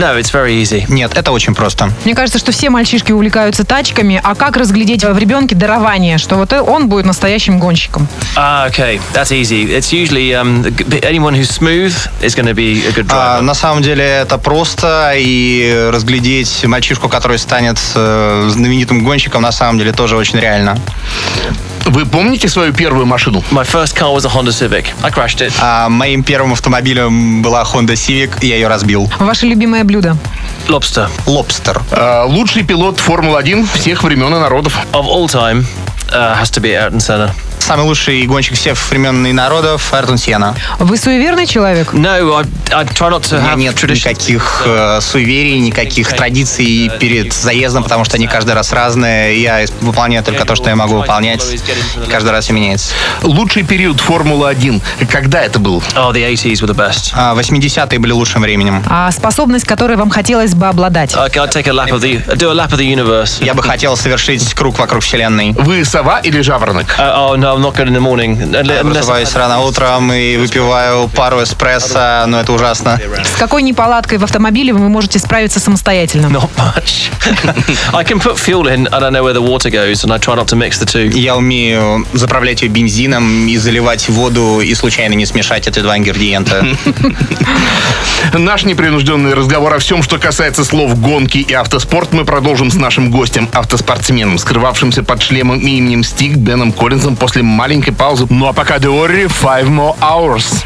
Нет, 0.89 1.17
это 1.17 1.33
очень 1.33 1.55
просто. 1.55 1.91
Мне 2.05 2.15
кажется, 2.15 2.39
что 2.39 2.53
все 2.53 2.71
мальчишки 2.71 3.11
увлекаются 3.13 3.65
тачками, 3.65 4.21
а 4.23 4.35
как 4.37 4.57
разглядеть 4.57 5.05
в 5.05 5.19
ребенке 5.19 5.57
дарование, 5.57 6.19
что 6.19 6.37
вот 6.37 6.53
он 6.53 6.89
будет 6.89 7.07
настоящим 7.07 7.59
гонщиком? 7.59 8.07
Ah, 8.37 8.71
okay, 8.71 9.01
that's 9.13 9.31
easy. 9.33 9.65
It's 9.65 9.93
usually 9.93 10.35
um, 10.35 10.65
anyone 11.03 11.35
who's 11.35 11.51
smooth 11.51 11.95
is 12.23 12.35
going 12.35 12.47
to 12.47 12.55
be 12.55 12.87
a 12.87 12.93
good 12.93 13.07
А, 13.11 13.39
driver. 13.39 13.43
на 13.43 13.55
самом 13.55 13.83
деле 13.83 14.05
это 14.05 14.39
просто, 14.39 15.13
и 15.17 15.89
разглядеть 15.93 16.65
мальчишку, 16.65 17.09
который 17.09 17.39
станет 17.39 17.79
э, 17.95 18.49
знаменитым 18.51 19.05
гонщиком, 19.05 19.43
на 19.43 19.53
самом 19.53 19.79
деле 19.79 19.93
тоже 19.93 20.17
очень 20.17 20.39
реально. 20.39 20.79
Вы 21.85 22.07
помните 22.07 22.49
свою 22.49 22.73
первую 22.73 23.07
машину? 23.07 23.43
My 23.51 23.65
first 23.65 23.97
car 23.97 24.15
was 24.15 24.25
a 24.25 24.29
Honda 24.29 24.53
Civic. 24.53 24.87
I 25.03 25.11
crashed 25.11 25.41
it. 25.41 25.53
А 25.61 25.89
моим 25.89 26.23
первым 26.23 26.53
автомобилем 26.53 27.43
была 27.43 27.65
Honda 27.65 27.95
Civic, 27.95 28.39
и 28.41 28.47
я 28.47 28.55
ее 28.55 28.69
разбил. 28.69 29.11
Ваше 29.19 29.47
любимое 29.47 29.83
блюдо? 29.85 30.17
Lobster. 30.69 31.09
Лобстер. 31.27 31.83
Э, 31.91 32.25
лучший 32.27 32.63
пилот 32.63 33.01
Формулы-1 33.01 33.67
всех 33.75 34.05
времен 34.05 34.29
и 34.29 34.39
народов. 34.39 34.79
Of 34.93 35.07
all 35.07 35.27
time, 35.29 35.65
uh, 36.13 36.41
has 36.41 36.51
to 36.53 36.61
be 36.61 36.71
Ayrton 36.75 37.01
Senna. 37.01 37.33
Самый 37.73 37.87
лучший 37.87 38.27
гонщик 38.27 38.55
всех 38.55 38.77
времен 38.91 39.27
и 39.27 39.33
народов 39.33 39.95
Айртон 39.95 40.19
Сена. 40.19 40.55
Вы 40.79 40.99
суеверный 40.99 41.47
человек? 41.47 41.95
No, 41.95 42.37
I, 42.37 42.45
I 42.71 42.85
try 42.85 43.11
not 43.11 43.23
to 43.23 43.39
У 43.39 43.57
меня 43.57 43.71
have 43.71 43.81
нет 43.81 43.83
никаких 43.83 44.63
э, 44.67 45.01
суеверий, 45.01 45.59
никаких 45.59 46.13
традиций 46.13 46.91
перед 47.01 47.33
заездом, 47.33 47.83
потому 47.83 48.05
что 48.05 48.17
они 48.17 48.27
каждый 48.27 48.53
раз 48.53 48.75
разные. 48.75 49.41
Я 49.41 49.65
выполняю 49.81 50.23
только 50.23 50.45
то, 50.45 50.55
что 50.55 50.69
я 50.69 50.77
могу 50.77 50.99
выполнять. 50.99 51.43
И 51.51 52.11
каждый 52.11 52.33
раз 52.33 52.45
все 52.45 52.53
меняется. 52.53 52.93
Лучший 53.23 53.63
период 53.63 54.03
Формулы-1. 54.03 54.83
Когда 55.11 55.41
это 55.41 55.59
был? 55.59 55.83
Oh, 55.97 56.13
the 56.13 56.31
80s 56.31 56.61
were 56.61 56.69
the 56.69 56.77
best. 56.77 57.13
А 57.15 57.35
80-е 57.35 57.99
были 57.99 58.13
лучшим 58.13 58.43
временем. 58.43 58.85
А 58.91 59.11
способность, 59.13 59.65
которой 59.65 59.97
вам 59.97 60.11
хотелось 60.11 60.55
бы 60.55 60.67
обладать? 60.67 61.15
I, 61.17 61.29
I'd 61.29 61.51
take 61.51 61.69
a 61.69 61.73
lap 61.73 61.89
of 61.89 62.03
the, 62.03 62.23
I'd 62.29 62.37
do 62.37 62.51
a 62.51 62.55
lap 62.55 62.71
of 62.71 62.79
the 62.79 62.95
universe. 62.95 63.43
Я 63.43 63.55
бы 63.55 63.63
хотел 63.63 63.97
совершить 63.97 64.53
круг 64.53 64.79
вокруг 64.79 65.03
Вселенной. 65.03 65.53
Вы 65.53 65.87
сова 65.87 66.19
или 66.19 66.43
жаворонок? 66.43 66.97
Uh, 66.99 67.31
oh 67.31 67.37
no, 67.39 67.62
not 67.63 67.75
good 67.77 67.89
in 67.89 67.95
the 67.95 68.01
morning. 68.01 68.37
Я 68.67 68.83
просыпаюсь 68.83 69.35
рано 69.35 69.61
утром 69.61 70.13
и 70.13 70.37
выпиваю 70.37 71.09
пару 71.09 71.43
эспрессо, 71.43 72.25
но 72.27 72.41
это 72.41 72.53
ужасно. 72.53 72.99
С 73.25 73.39
какой 73.39 73.63
неполадкой 73.63 74.19
в 74.19 74.25
автомобиле 74.25 74.73
вы 74.73 74.89
можете 74.89 75.19
справиться 75.19 75.61
самостоятельно? 75.61 76.27
Not 76.27 76.51
much. 76.57 77.11
I 77.95 78.05
can 78.05 78.21
put 78.21 78.37
fuel 78.37 78.67
in. 78.67 78.89
I 78.93 79.01
don't 79.01 79.13
know 79.13 79.23
where 79.23 79.33
the 79.33 79.43
water 79.43 79.71
goes, 79.71 80.05
and 80.05 80.13
I 80.13 80.19
try 80.19 80.35
not 80.35 80.49
to 80.49 80.57
mix 80.57 80.79
the 80.79 80.87
two. 80.87 81.09
Я 81.19 81.37
умею 81.37 82.07
заправлять 82.13 82.63
ее 82.63 82.69
бензином 82.69 83.47
и 83.47 83.57
заливать 83.57 84.09
воду 84.09 84.61
и 84.61 84.75
случайно 84.75 85.15
не 85.15 85.27
смешать 85.27 85.69
эти 85.69 85.81
два 85.81 85.97
ингредиента. 85.99 86.67
Наш 88.33 88.65
непринужденный 88.65 89.35
разговор 89.35 89.75
о 89.75 89.79
всем, 89.79 90.03
что 90.03 90.19
касается 90.19 90.65
слов 90.65 90.99
гонки 91.01 91.39
и 91.39 91.53
автоспорт, 91.53 92.13
мы 92.13 92.25
продолжим 92.25 92.71
с 92.71 92.75
нашим 92.75 93.11
гостем, 93.11 93.49
автоспортсменом, 93.53 94.39
скрывавшимся 94.39 95.03
под 95.03 95.23
шлемом 95.23 95.59
и 95.61 95.77
именем 95.77 96.03
Стик 96.03 96.37
Беном 96.37 96.73
Коллинзом 96.73 97.17
после 97.17 97.42
маленькой 97.43 97.93
паузы. 97.93 98.27
Ну 98.31 98.47
а 98.47 98.53
пока 98.53 98.79
Деори 98.79 99.25
Five 99.25 99.67
More 99.67 99.97
Hours. 100.01 100.65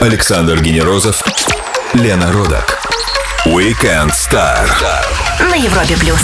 Александр 0.00 0.60
Генерозов, 0.60 1.22
Лена 1.94 2.32
Родак. 2.32 2.78
Weekend 3.46 4.12
Star. 4.12 4.58
На 5.40 5.54
Европе 5.54 5.96
плюс. 5.96 6.20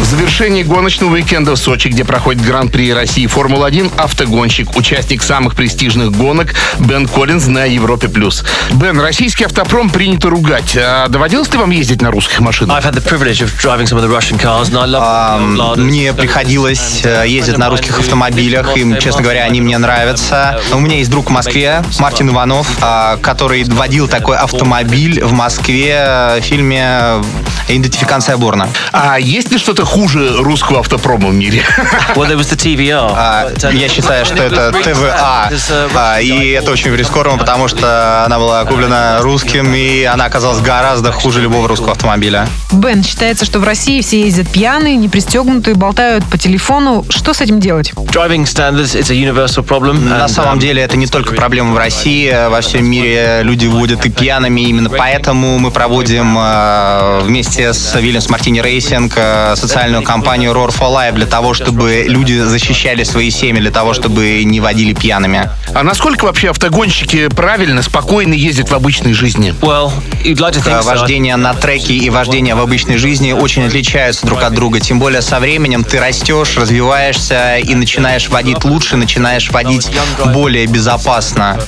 В 0.00 0.04
завершении 0.04 0.62
гоночного 0.62 1.12
уикенда 1.12 1.52
в 1.52 1.56
Сочи, 1.56 1.88
где 1.88 2.06
проходит 2.06 2.42
Гран-при 2.42 2.92
России 2.94 3.26
Формула-1, 3.26 3.92
автогонщик, 3.98 4.74
участник 4.74 5.22
самых 5.22 5.54
престижных 5.54 6.10
гонок 6.10 6.54
Бен 6.78 7.06
Коллинз 7.06 7.46
на 7.48 7.66
Европе+. 7.66 8.08
плюс. 8.08 8.42
Бен, 8.72 8.98
российский 8.98 9.44
автопром 9.44 9.90
принято 9.90 10.30
ругать. 10.30 10.74
А 10.74 11.06
доводилось 11.08 11.52
ли 11.52 11.58
вам 11.58 11.70
ездить 11.70 12.00
на 12.00 12.10
русских 12.10 12.40
машинах? 12.40 12.78
Ladas. 14.72 15.78
Мне 15.78 16.14
приходилось 16.14 17.02
э, 17.04 17.24
ездить 17.28 17.58
на 17.58 17.68
русских 17.68 17.98
автомобилях, 17.98 18.74
и, 18.78 18.98
честно 19.00 19.22
говоря, 19.22 19.44
они 19.44 19.60
мне 19.60 19.76
нравятся. 19.76 20.58
У 20.72 20.80
меня 20.80 20.96
есть 20.96 21.10
друг 21.10 21.28
в 21.28 21.32
Москве, 21.32 21.84
Мартин 21.98 22.30
Иванов, 22.30 22.66
а, 22.80 23.18
который 23.18 23.64
водил 23.64 24.08
такой 24.08 24.38
автомобиль 24.38 25.22
в 25.22 25.32
Москве 25.32 26.38
в 26.38 26.42
фильме 26.42 27.22
«Идентификация 27.68 28.38
Борна». 28.38 28.68
А 28.92 29.20
есть 29.20 29.52
ли 29.52 29.58
что-то 29.58 29.89
хуже 29.90 30.36
русского 30.36 30.80
автопрома 30.80 31.28
в 31.28 31.34
мире? 31.34 31.62
Well, 32.14 32.28
there 32.28 32.36
was 32.36 32.48
the 32.50 32.56
TVR. 32.56 33.12
А, 33.16 33.50
but, 33.50 33.58
uh, 33.58 33.74
Я 33.74 33.88
считаю, 33.88 34.24
что 34.24 34.36
это 34.36 34.72
ТВА, 34.72 35.50
А, 35.94 36.20
и 36.20 36.50
это 36.50 36.70
очень 36.70 36.94
рискованно, 36.94 37.38
потому 37.38 37.68
что 37.68 38.24
она 38.24 38.38
была 38.38 38.64
куплена 38.64 39.18
русским, 39.20 39.72
и 39.74 40.04
она 40.04 40.26
оказалась 40.26 40.60
гораздо 40.60 41.12
хуже 41.12 41.40
любого 41.40 41.68
русского 41.68 41.92
автомобиля. 41.92 42.48
Бен, 42.72 43.02
считается, 43.02 43.44
что 43.44 43.58
в 43.58 43.64
России 43.64 44.00
все 44.00 44.22
ездят 44.22 44.48
пьяные, 44.48 44.96
не 44.96 45.08
пристегнутые, 45.08 45.74
болтают 45.74 46.24
по 46.26 46.38
телефону. 46.38 47.04
Что 47.08 47.32
с 47.34 47.40
этим 47.40 47.60
делать? 47.60 47.92
Driving 47.92 48.44
standards, 48.44 48.94
it's 48.94 49.10
a 49.10 49.14
universal 49.14 49.66
problem. 49.66 50.08
На 50.08 50.28
самом 50.28 50.58
um, 50.58 50.60
деле 50.60 50.82
это 50.82 50.96
не 50.96 51.06
только 51.06 51.34
проблема 51.34 51.74
в 51.74 51.78
России, 51.78 52.48
во 52.48 52.60
всем 52.60 52.86
мире 52.86 53.40
люди 53.42 53.66
водят 53.66 54.04
и 54.06 54.10
пьяными, 54.10 54.60
именно 54.60 54.90
поэтому 54.90 55.58
мы 55.58 55.70
проводим 55.70 56.38
вместе 57.24 57.72
с 57.72 57.94
Williams 57.96 58.28
Martini 58.28 58.62
Racing 58.62 59.12
э, 59.14 59.56
социальную 59.80 60.02
кампанию 60.02 60.52
Roar 60.52 60.68
for 60.68 60.94
Life 60.94 61.14
для 61.14 61.24
того, 61.24 61.54
чтобы 61.54 62.04
люди 62.06 62.38
защищали 62.38 63.02
свои 63.02 63.30
семьи, 63.30 63.60
для 63.62 63.70
того, 63.70 63.94
чтобы 63.94 64.44
не 64.44 64.60
водили 64.60 64.92
пьяными. 64.92 65.48
А 65.74 65.82
насколько 65.82 66.26
вообще 66.26 66.50
автогонщики 66.50 67.28
правильно, 67.28 67.80
спокойно 67.82 68.34
ездят 68.34 68.70
в 68.70 68.74
обычной 68.74 69.14
жизни? 69.14 69.54
Well, 69.62 69.90
like 70.22 70.62
so. 70.62 70.82
Вождение 70.82 71.36
на 71.36 71.54
треке 71.54 71.94
и 71.94 72.10
вождение 72.10 72.54
в 72.54 72.60
обычной 72.60 72.98
жизни 72.98 73.32
очень 73.32 73.64
отличаются 73.64 74.26
друг 74.26 74.42
от 74.42 74.52
друга. 74.52 74.80
Тем 74.80 74.98
более 74.98 75.22
со 75.22 75.40
временем 75.40 75.82
ты 75.82 75.98
растешь, 75.98 76.58
развиваешься 76.58 77.56
и 77.56 77.74
начинаешь 77.74 78.28
водить 78.28 78.64
лучше, 78.64 78.96
начинаешь 78.96 79.50
водить 79.50 79.88
более 80.26 80.66
безопасно. 80.66 81.58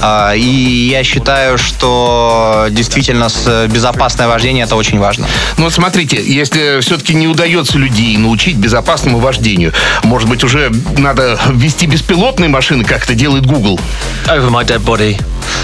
А, 0.00 0.32
И 0.34 0.88
я 0.90 1.04
считаю, 1.04 1.58
что 1.58 2.68
действительно 2.70 3.28
безопасное 3.68 4.26
вождение 4.26 4.64
это 4.64 4.76
очень 4.76 4.98
важно. 4.98 5.26
Ну 5.58 5.64
вот 5.64 5.74
смотрите, 5.74 6.22
если 6.24 6.80
все-таки 6.80 7.14
не 7.14 7.28
удается 7.28 7.47
людей 7.78 8.16
научить 8.16 8.56
безопасному 8.56 9.18
вождению, 9.18 9.72
может 10.04 10.28
быть, 10.28 10.44
уже 10.44 10.70
надо 10.96 11.38
ввести 11.50 11.86
беспилотные 11.86 12.48
машины, 12.48 12.84
как 12.84 13.04
это 13.04 13.14
делает 13.14 13.46
Google? 13.46 13.80
Over 14.26 14.50
my 14.50 14.66
dead 14.66 14.84
body. 14.84 15.18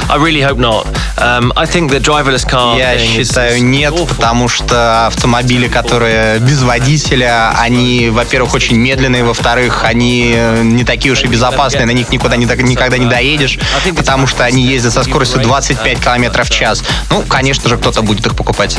I 0.09 0.17
really 0.17 0.43
hope 0.43 0.59
not. 0.59 0.87
Um, 1.19 1.53
I 1.57 1.67
think 1.67 1.91
the 1.91 2.01
driverless 2.01 2.45
car. 2.49 2.77
Я 2.77 2.99
считаю 2.99 3.63
нет, 3.63 3.93
awful. 3.93 4.09
потому 4.09 4.49
что 4.49 5.07
автомобили, 5.07 5.69
которые 5.69 6.39
без 6.41 6.63
водителя, 6.63 7.55
они, 7.59 8.11
во-первых, 8.11 8.55
очень 8.55 8.77
медленные, 8.77 9.25
во-вторых, 9.25 9.85
они 9.85 10.33
э, 10.35 10.63
не 10.63 10.85
такие 10.85 11.13
уж 11.13 11.23
и 11.23 11.27
безопасные, 11.27 11.87
на 11.87 11.93
них 11.93 12.11
никуда 12.11 12.37
не, 12.37 12.45
никогда 12.45 12.99
не 12.99 13.07
доедешь, 13.07 13.59
потому 13.97 14.27
что 14.27 14.45
они 14.45 14.67
ездят 14.67 14.93
со 14.93 15.03
скоростью 15.03 15.41
25 15.41 16.01
км 16.01 16.45
в 16.45 16.51
час. 16.51 16.83
Ну, 17.11 17.23
конечно 17.27 17.69
же, 17.69 17.77
кто-то 17.77 18.03
будет 18.03 18.27
их 18.27 18.35
покупать. 18.35 18.77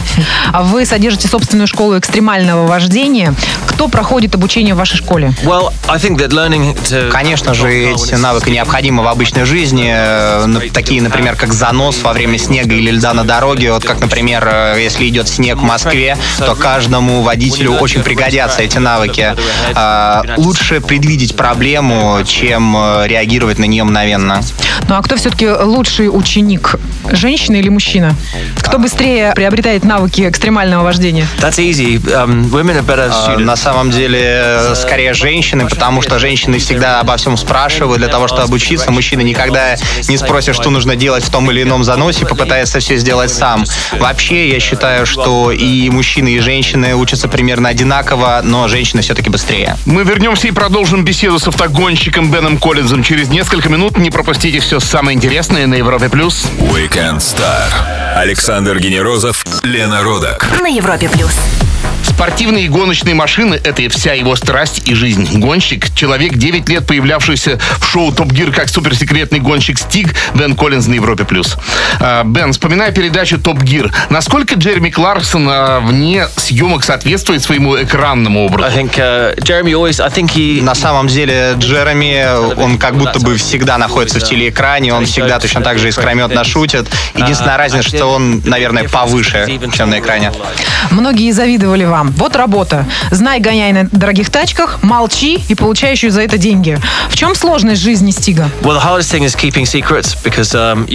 А 0.51 0.61
вы 0.63 0.85
содержите 0.85 1.27
собственную 1.27 1.67
школу 1.67 1.97
экстремального 1.97 2.67
вождения. 2.67 3.33
Кто 3.67 3.87
проходит 3.87 4.35
обучение 4.35 4.73
в 4.73 4.77
вашей 4.77 4.97
школе? 4.97 5.33
Well, 5.43 5.73
I 5.87 5.97
think 5.97 6.17
that 6.17 6.29
learning 6.29 6.77
to. 6.89 7.09
Конечно 7.09 7.53
же, 7.53 7.71
эти 7.71 8.15
навыки 8.15 8.49
необходимы 8.49 9.03
в 9.03 9.07
обычной 9.07 9.45
жизни, 9.45 9.91
э, 9.93 10.45
на- 10.45 10.59
такие, 10.95 11.03
например, 11.03 11.35
как 11.35 11.51
занос 11.51 12.01
во 12.03 12.13
время 12.13 12.37
снега 12.37 12.73
или 12.73 12.89
льда 12.91 13.13
на 13.13 13.25
дороге. 13.25 13.73
Вот 13.73 13.83
как, 13.83 13.99
например, 13.99 14.47
э, 14.49 14.81
если 14.81 15.09
идет 15.09 15.27
снег 15.27 15.57
в 15.57 15.61
Москве, 15.63 16.17
то 16.37 16.55
каждому 16.55 17.21
водителю 17.21 17.73
очень 17.73 18.01
пригодятся 18.01 18.61
эти 18.61 18.77
навыки. 18.77 19.35
А, 19.73 20.23
Лучше 20.37 20.79
предвидеть 20.79 21.35
проблему, 21.35 22.19
чем 22.25 22.77
э, 22.77 23.07
реагировать 23.07 23.59
на 23.59 23.65
нее 23.65 23.83
мгновенно. 23.83 24.41
Ну 24.87 24.95
а 24.95 25.01
кто 25.01 25.17
все-таки 25.17 25.49
лучший 25.49 26.07
ученик? 26.07 26.75
Женщина 27.11 27.57
или 27.57 27.69
мужчина? 27.69 28.15
Кто 28.61 28.79
быстрее 28.79 29.33
приобретает 29.35 29.83
навыки 29.83 30.27
экстремального 30.27 30.83
вождения? 30.83 31.27
That's 31.39 31.57
easy. 31.59 31.97
Um, 31.97 32.49
women 32.51 32.77
are 32.77 32.85
better 32.85 33.11
А, 33.11 33.31
students. 33.33 33.43
На 33.43 33.55
самом 33.55 33.91
деле, 33.91 34.21
э, 34.21 34.75
скорее 34.75 35.13
женщины, 35.13 35.67
потому 35.67 36.01
что 36.01 36.19
женщины 36.19 36.57
всегда 36.59 37.01
обо 37.01 37.17
всем 37.17 37.35
спрашивают 37.35 37.99
для 37.99 38.07
того, 38.07 38.27
чтобы 38.27 38.43
обучиться. 38.43 38.91
Мужчина 38.91 39.21
никогда 39.21 39.75
не 40.07 40.17
спросит, 40.17 40.55
что 40.55 40.69
нужно 40.69 40.84
делать 40.93 41.23
в 41.23 41.31
том 41.31 41.49
или 41.49 41.63
ином 41.63 41.83
заносе, 41.83 42.25
попытается 42.25 42.79
все 42.79 42.97
сделать 42.97 43.31
сам. 43.31 43.65
Вообще, 43.93 44.51
я 44.51 44.59
считаю, 44.59 45.05
что 45.05 45.51
и 45.51 45.89
мужчины, 45.89 46.35
и 46.35 46.39
женщины 46.39 46.95
учатся 46.95 47.27
примерно 47.27 47.69
одинаково, 47.69 48.41
но 48.43 48.67
женщины 48.67 49.01
все-таки 49.01 49.29
быстрее. 49.29 49.77
Мы 49.85 50.03
вернемся 50.03 50.47
и 50.47 50.51
продолжим 50.51 51.03
беседу 51.03 51.39
с 51.39 51.47
автогонщиком 51.47 52.31
Беном 52.31 52.57
Коллинзом 52.59 53.01
через 53.01 53.29
несколько 53.29 53.69
минут. 53.69 53.97
Не 53.97 54.11
пропустите 54.11 54.59
все 54.59 54.79
самое 54.79 55.15
интересное 55.15 55.65
на 55.65 55.75
Европе+. 55.75 56.09
плюс. 56.09 56.45
Weekend 56.59 57.17
Star. 57.17 57.69
Александр 58.15 58.79
Генерозов, 58.79 59.43
Лена 59.63 60.03
Родак. 60.03 60.49
На 60.61 60.67
Европе 60.67 61.09
плюс. 61.09 61.33
Спортивные 62.15 62.63
и 62.63 62.69
гоночные 62.69 63.13
машины— 63.13 63.59
это 63.65 63.81
и 63.81 63.89
вся 63.89 64.13
его 64.13 64.37
страсть 64.37 64.83
и 64.85 64.93
жизнь. 64.93 65.37
Гонщик, 65.37 65.93
человек 65.93 66.35
9 66.35 66.69
лет 66.69 66.87
появлявшийся 66.87 67.59
в 67.79 67.85
шоу 67.85 68.13
«Топ 68.13 68.31
Гир» 68.31 68.53
как 68.53 68.69
суперсекретный 68.69 69.39
гонщик 69.39 69.77
Стиг, 69.77 70.15
Бен 70.33 70.55
Коллинз 70.55 70.87
на 70.87 70.93
Европе+. 70.93 71.25
плюс. 71.25 71.57
А, 71.99 72.23
Бен, 72.23 72.53
вспоминая 72.53 72.93
передачу 72.93 73.37
«Топ 73.37 73.61
Гир», 73.61 73.93
насколько 74.09 74.55
Джереми 74.55 74.91
Кларксон 74.91 75.45
а, 75.49 75.81
вне 75.81 76.29
съемок 76.37 76.85
соответствует 76.85 77.43
своему 77.43 77.75
экранному 77.75 78.43
I 78.43 78.45
образу? 78.45 78.77
think 78.77 78.95
uh, 78.95 79.35
always. 79.73 80.01
I 80.01 80.09
think 80.09 80.31
he. 80.33 80.63
На 80.63 80.73
самом 80.73 81.07
деле 81.07 81.55
Джереми, 81.57 82.55
он 82.55 82.77
как 82.77 82.95
будто 82.95 83.19
бы 83.19 83.35
всегда 83.35 83.77
находится 83.77 84.21
в 84.21 84.23
телеэкране, 84.23 84.93
он 84.93 85.05
всегда 85.05 85.37
точно 85.37 85.59
так 85.59 85.79
же 85.79 85.89
искрометно 85.89 86.45
шутит. 86.45 86.87
Единственная 87.13 87.57
разница, 87.57 87.89
что 87.89 88.05
он, 88.05 88.41
наверное, 88.45 88.87
повыше, 88.87 89.59
чем 89.73 89.89
на 89.89 89.99
экране. 89.99 90.31
Многие 90.91 91.33
завидовали 91.33 91.83
вам. 91.83 92.04
Вот 92.11 92.35
работа. 92.35 92.85
Знай, 93.11 93.39
гоняй 93.39 93.71
на 93.71 93.87
дорогих 93.91 94.29
тачках, 94.29 94.83
молчи 94.83 95.43
и 95.47 95.55
получающую 95.55 96.11
за 96.11 96.21
это 96.21 96.37
деньги. 96.37 96.77
В 97.09 97.15
чем 97.15 97.35
сложность 97.35 97.81
жизни 97.81 98.11
Стига? 98.11 98.49
Um, 98.61 100.85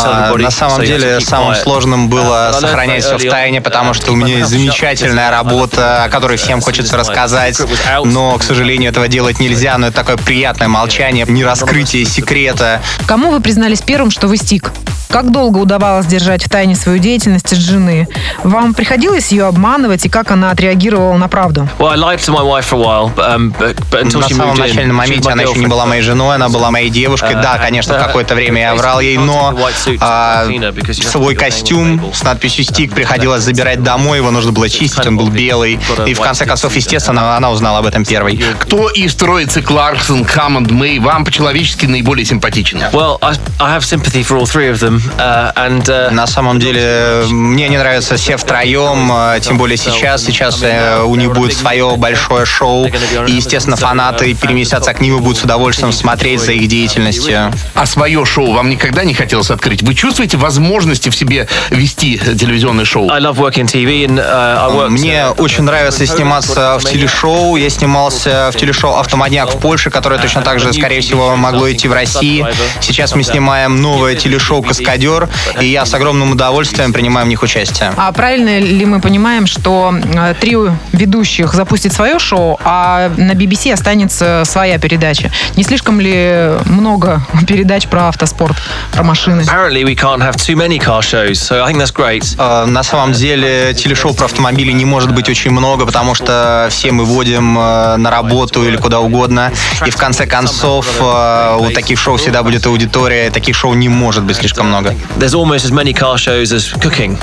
А. 0.00 0.36
На 0.38 0.50
самом 0.50 0.84
деле 0.84 1.20
самым 1.20 1.54
сложным 1.54 2.08
было 2.08 2.30
Uh, 2.30 2.60
сохранять 2.60 3.04
все 3.04 3.18
в 3.18 3.22
тайне, 3.22 3.60
потому 3.60 3.90
uh, 3.90 3.94
что 3.94 4.12
у 4.12 4.14
меня 4.14 4.38
есть 4.38 4.50
замечательная 4.50 5.30
работа, 5.30 6.04
о 6.04 6.08
которой 6.08 6.36
всем 6.36 6.60
хочется 6.60 6.96
рассказать, 6.96 7.60
но, 8.04 8.36
к 8.38 8.42
сожалению, 8.42 8.90
этого 8.90 9.08
делать 9.08 9.40
нельзя, 9.40 9.76
но 9.78 9.88
это 9.88 9.96
такое 9.96 10.16
приятное 10.16 10.68
молчание, 10.68 11.26
не 11.28 11.44
раскрытие 11.44 12.04
секрета. 12.04 12.80
Кому 13.06 13.30
вы 13.30 13.40
признались 13.40 13.82
первым, 13.82 14.10
что 14.10 14.28
вы 14.28 14.36
Стиг? 14.36 14.70
Как 15.08 15.32
долго 15.32 15.58
удавалось 15.58 16.06
держать 16.06 16.44
в 16.44 16.48
тайне 16.48 16.76
свою 16.76 17.00
деятельность 17.00 17.52
от 17.52 17.58
жены? 17.58 18.06
Вам 18.44 18.74
приходилось 18.74 19.32
ее 19.32 19.46
обманывать, 19.46 19.89
и 20.04 20.08
как 20.08 20.30
она 20.30 20.50
отреагировала 20.50 21.16
на 21.16 21.28
правду? 21.28 21.68
Well, 21.78 21.88
I 21.88 21.96
lied 21.96 22.20
to 22.20 22.32
my 22.32 22.42
wife 22.42 22.66
for 22.66 22.76
a 22.76 22.82
while, 22.82 23.12
but, 23.14 23.58
but, 23.58 23.76
but 23.90 24.02
until 24.02 24.20
На 24.20 24.28
самом 24.28 24.56
начальном 24.56 24.96
моменте 24.96 25.30
она 25.30 25.42
еще 25.42 25.58
не 25.58 25.66
была 25.66 25.86
моей 25.86 26.02
женой, 26.02 26.34
она 26.34 26.48
была 26.48 26.70
моей 26.70 26.90
девушкой. 26.90 27.34
Да, 27.34 27.58
конечно, 27.58 27.94
в 27.98 28.04
какое-то 28.04 28.34
время 28.34 28.60
я 28.60 28.74
врал 28.74 29.00
ей, 29.00 29.16
но 29.18 29.56
а, 30.00 30.46
свой 30.92 31.34
костюм 31.34 32.12
с 32.12 32.22
надписью 32.22 32.64
«Стик» 32.64 32.94
приходилось 32.94 33.42
забирать 33.42 33.82
домой, 33.82 34.18
его 34.18 34.30
нужно 34.30 34.52
было 34.52 34.68
чистить, 34.68 35.06
он 35.06 35.16
был 35.16 35.28
белый. 35.28 35.78
И 36.06 36.14
в 36.14 36.20
конце 36.20 36.46
концов, 36.46 36.74
естественно, 36.76 37.36
она 37.36 37.50
узнала 37.50 37.78
об 37.78 37.86
этом 37.86 38.04
первой. 38.04 38.42
Кто 38.58 38.88
из 38.88 39.14
троицы 39.14 39.62
Кларксон, 39.62 40.24
Хаммонд, 40.24 40.70
Мэй 40.70 40.98
вам 40.98 41.24
по-человечески 41.24 41.86
наиболее 41.86 42.24
симпатичен? 42.24 42.80
Well, 42.92 43.18
I, 43.20 43.34
I 43.58 43.76
have 43.76 43.84
sympathy 43.84 44.22
for 44.22 44.36
all 44.36 44.46
three 44.46 44.70
of 44.70 44.80
them, 44.80 45.00
uh, 45.18 45.52
and 45.56 45.82
uh, 45.88 46.10
На 46.10 46.26
самом 46.26 46.58
деле, 46.58 47.24
мне 47.30 47.68
не 47.68 47.78
нравятся 47.78 48.16
все 48.16 48.36
втроем, 48.36 49.10
э, 49.12 49.40
тем 49.40 49.58
более 49.58 49.76
сейчас. 49.80 50.24
Сейчас 50.24 50.62
э, 50.62 51.02
у 51.02 51.14
них 51.16 51.32
будет 51.32 51.54
свое 51.54 51.96
большое 51.96 52.44
шоу. 52.44 52.86
И, 53.26 53.32
естественно, 53.32 53.76
фанаты 53.76 54.34
переместятся 54.34 54.92
к 54.92 55.00
ним 55.00 55.18
и 55.18 55.20
будут 55.20 55.38
с 55.38 55.44
удовольствием 55.44 55.92
смотреть 55.92 56.40
за 56.40 56.52
их 56.52 56.68
деятельностью. 56.68 57.52
А 57.74 57.86
свое 57.86 58.24
шоу 58.24 58.52
вам 58.52 58.68
никогда 58.70 59.04
не 59.04 59.14
хотелось 59.14 59.50
открыть? 59.50 59.82
Вы 59.82 59.94
чувствуете 59.94 60.36
возможности 60.36 61.08
в 61.08 61.16
себе 61.16 61.48
вести 61.70 62.18
телевизионное 62.18 62.84
шоу? 62.84 63.10
I 63.10 63.20
love 63.20 63.36
working 63.36 63.66
TV, 63.66 64.06
and 64.06 64.20
I 64.20 64.70
worked. 64.70 64.90
Мне 64.90 65.26
очень 65.26 65.64
нравится 65.64 66.06
сниматься 66.06 66.78
в 66.78 66.84
телешоу. 66.84 67.56
Я 67.56 67.70
снимался 67.70 68.50
в 68.52 68.56
телешоу 68.56 68.96
«Автоманьяк» 68.96 69.54
в 69.54 69.58
Польше, 69.58 69.90
которое 69.90 70.20
точно 70.20 70.42
так 70.42 70.60
же, 70.60 70.72
скорее 70.72 71.00
всего, 71.00 71.36
могло 71.36 71.70
идти 71.70 71.88
в 71.88 71.92
России. 71.92 72.46
Сейчас 72.80 73.14
мы 73.14 73.22
снимаем 73.22 73.80
новое 73.80 74.14
телешоу 74.14 74.62
«Каскадер», 74.62 75.28
и 75.60 75.66
я 75.66 75.86
с 75.86 75.94
огромным 75.94 76.32
удовольствием 76.32 76.92
принимаю 76.92 77.26
в 77.26 77.28
них 77.28 77.42
участие. 77.42 77.92
А 77.96 78.12
правильно 78.12 78.58
ли 78.58 78.84
мы 78.84 79.00
понимаем, 79.00 79.46
что 79.46 79.69
э, 79.72 80.34
трио 80.40 80.74
ведущих 80.92 81.54
запустит 81.54 81.92
свое 81.92 82.18
шоу, 82.18 82.58
а 82.64 83.10
на 83.16 83.32
BBC 83.32 83.72
останется 83.72 84.42
своя 84.44 84.78
передача? 84.78 85.30
Не 85.56 85.62
слишком 85.64 86.00
ли 86.00 86.50
много 86.66 87.22
передач 87.46 87.86
про 87.86 88.08
автоспорт, 88.08 88.56
про 88.92 89.02
машины? 89.02 89.42
Apparently, 89.42 89.82
we 89.84 89.94
can't 89.94 90.20
have 90.20 90.36
too 90.36 90.56
many 90.56 90.78
car 90.78 91.00
shows, 91.00 91.32
so 91.34 91.62
I 91.64 91.72
think 91.72 91.78
that's 91.78 91.92
great. 91.94 92.24
Э, 92.38 92.66
На 92.66 92.82
самом 92.82 93.12
деле 93.12 93.74
телешоу 93.74 94.14
про 94.14 94.26
автомобили 94.26 94.72
не 94.72 94.84
может 94.84 95.12
быть 95.12 95.28
очень 95.28 95.50
много, 95.50 95.86
потому 95.86 96.14
что 96.14 96.68
все 96.70 96.90
мы 96.92 97.04
водим 97.04 97.58
э, 97.58 97.96
на 97.96 98.10
работу 98.10 98.64
или 98.64 98.76
куда 98.76 99.00
угодно. 99.00 99.52
И 99.86 99.90
в 99.90 99.96
конце 99.96 100.26
концов 100.26 100.86
у 101.00 101.70
таких 101.70 101.98
шоу 101.98 102.16
всегда 102.16 102.42
будет 102.42 102.66
аудитория, 102.66 103.30
таких 103.30 103.54
шоу 103.56 103.74
не 103.74 103.88
может 103.88 104.24
быть 104.24 104.36
слишком 104.36 104.68
много. 104.68 104.94
There's 105.18 105.34
almost 105.34 105.64
as 105.64 105.72
many 105.72 105.92
car 105.92 106.16
shows 106.16 106.52
as 106.52 106.72
cooking. 106.80 107.16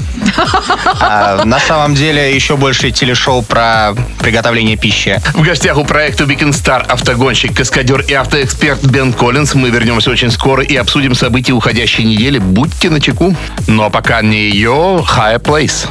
На 1.46 1.60
самом 1.60 1.96
деле 1.96 2.36
еще 2.38 2.56
больше 2.56 2.92
телешоу 2.92 3.42
про 3.42 3.94
приготовление 4.20 4.78
пищи. 4.78 5.20
В 5.34 5.42
гостях 5.42 5.78
у 5.78 5.84
проекта 5.84 6.24
Weekend 6.24 6.52
Star 6.52 6.86
автогонщик, 6.86 7.56
каскадер 7.56 8.02
и 8.02 8.14
автоэксперт 8.14 8.86
Бен 8.86 9.12
Коллинз. 9.12 9.56
Мы 9.56 9.70
вернемся 9.70 10.12
очень 10.12 10.32
скоро 10.32 10.64
и 10.64 10.76
обсудим 10.76 11.16
события 11.16 11.54
уходящей 11.54 12.04
недели. 12.04 12.38
Будьте 12.38 12.90
начеку. 12.90 13.36
Ну 13.66 13.84
а 13.84 13.90
пока 13.90 14.22
не 14.22 14.50
ее, 14.50 15.04
High 15.04 15.42
Place. 15.42 15.88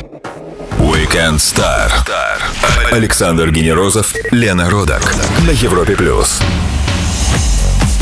Weekend 0.79 1.39
Star. 1.39 1.91
Александр 2.93 3.51
Генерозов, 3.51 4.15
Лена 4.31 4.71
Родак 4.71 5.15
на 5.47 5.51
Европе 5.51 5.97
плюс. 5.97 6.41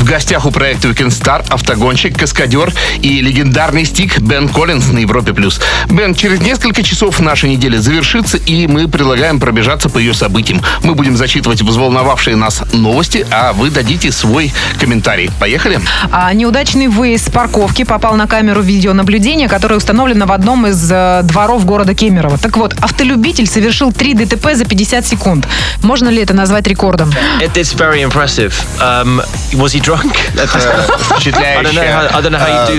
В 0.05 0.07
гостях 0.07 0.45
у 0.45 0.51
проекта 0.51 0.87
Weekend 0.89 1.07
Star 1.07 1.43
автогонщик, 1.49 2.15
каскадер 2.15 2.71
и 3.01 3.21
легендарный 3.21 3.85
стик 3.85 4.19
Бен 4.19 4.49
Коллинз 4.49 4.89
на 4.89 4.99
Европе+. 4.99 5.33
плюс. 5.33 5.59
Бен, 5.89 6.13
через 6.13 6.41
несколько 6.41 6.83
часов 6.83 7.19
наша 7.19 7.47
неделя 7.47 7.79
завершится, 7.79 8.37
и 8.37 8.67
мы 8.67 8.87
предлагаем 8.87 9.39
пробежаться 9.39 9.89
по 9.89 9.97
ее 9.97 10.13
событиям. 10.13 10.61
Мы 10.83 10.93
будем 10.93 11.17
зачитывать 11.17 11.63
взволновавшие 11.63 12.35
нас 12.35 12.61
новости, 12.71 13.25
а 13.31 13.53
вы 13.53 13.71
дадите 13.71 14.11
свой 14.11 14.53
комментарий. 14.79 15.31
Поехали? 15.39 15.79
А 16.11 16.31
неудачный 16.35 16.87
выезд 16.87 17.29
с 17.29 17.31
парковки 17.31 17.83
попал 17.83 18.13
на 18.13 18.27
камеру 18.27 18.61
видеонаблюдения, 18.61 19.47
которая 19.47 19.79
установлена 19.79 20.27
в 20.27 20.31
одном 20.31 20.67
из 20.67 20.87
э, 20.91 21.21
дворов 21.23 21.65
города 21.65 21.95
Кемерово. 21.95 22.37
Так 22.37 22.57
вот, 22.57 22.75
автолюбитель 22.79 23.47
совершил 23.47 23.91
три 23.91 24.13
ДТП 24.13 24.53
за 24.53 24.65
50 24.65 25.03
секунд. 25.03 25.47
Можно 25.81 26.09
ли 26.09 26.21
это 26.21 26.35
назвать 26.35 26.67
рекордом? 26.67 27.11
It, 27.41 27.55
it's 27.55 27.73
very 27.73 28.03
impressive. 28.03 28.53
Um, 28.79 29.19
was 29.53 29.73
he 29.73 29.81
drunk? 29.95 30.15
Это 30.35 30.59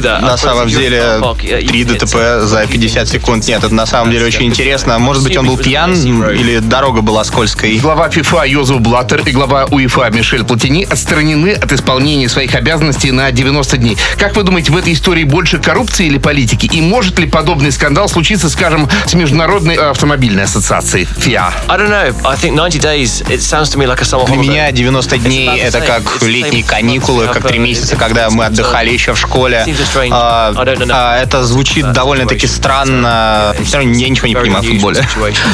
that. 0.00 0.18
Э, 0.18 0.20
На 0.20 0.36
самом 0.36 0.68
деле, 0.68 1.20
три 1.66 1.84
ДТП 1.84 2.16
за 2.42 2.66
50 2.66 3.08
секунд. 3.08 3.46
Нет, 3.46 3.64
это 3.64 3.74
на 3.74 3.86
самом 3.86 4.10
деле 4.12 4.26
очень 4.26 4.46
интересно. 4.46 4.98
Может 4.98 5.22
быть, 5.22 5.36
он 5.36 5.46
был 5.46 5.56
пьян 5.56 5.92
или 5.92 6.58
дорога 6.58 7.02
была 7.02 7.24
скользкой. 7.24 7.78
Глава 7.78 8.08
ФИФА 8.08 8.44
Йозеф 8.44 8.80
Блаттер 8.80 9.22
и 9.26 9.30
глава 9.32 9.66
УЕФА 9.70 10.10
Мишель 10.10 10.44
Платини 10.44 10.84
отстранены 10.84 11.50
от 11.50 11.72
исполнения 11.72 12.28
своих 12.28 12.54
обязанностей 12.54 13.10
на 13.10 13.30
90 13.30 13.76
дней. 13.78 13.96
Как 14.18 14.36
вы 14.36 14.42
думаете, 14.42 14.72
в 14.72 14.76
этой 14.76 14.92
истории 14.92 15.24
больше 15.24 15.58
коррупции 15.58 16.06
или 16.06 16.18
политики? 16.18 16.66
И 16.66 16.80
может 16.80 17.18
ли 17.18 17.26
подобный 17.26 17.72
скандал 17.72 18.08
случиться, 18.08 18.48
скажем, 18.48 18.88
с 19.06 19.14
Международной 19.14 19.76
автомобильной 19.76 20.44
ассоциацией 20.44 21.06
ФИА? 21.18 21.52
I 21.68 21.76
don't 21.76 21.88
know. 21.88 22.14
I 22.24 22.36
think 22.36 22.54
90 22.54 22.78
days. 22.78 23.22
It 23.28 23.40
sounds 23.40 23.70
to 23.70 23.78
me 23.78 23.86
like 23.86 24.00
a 24.00 24.04
summer 24.04 24.26
Для 24.26 24.36
меня 24.36 24.72
90 24.72 25.18
дней 25.18 25.48
это 25.58 25.80
как 25.80 26.22
летние 26.22 26.64
каникулы, 26.64 27.05
как 27.32 27.46
три 27.46 27.58
месяца, 27.58 27.96
когда 27.96 28.30
мы 28.30 28.44
отдыхали 28.44 28.90
еще 28.90 29.14
в 29.14 29.18
школе. 29.18 29.64
А, 30.10 30.52
а, 30.56 31.18
Это 31.18 31.44
звучит 31.44 31.92
довольно-таки 31.92 32.46
странно. 32.46 33.54
Все 33.64 33.78
равно 33.78 33.92
я 33.92 34.08
ничего 34.08 34.28
не 34.28 34.34
понимаю 34.34 34.62
в 34.62 34.66
футболе. 34.66 35.04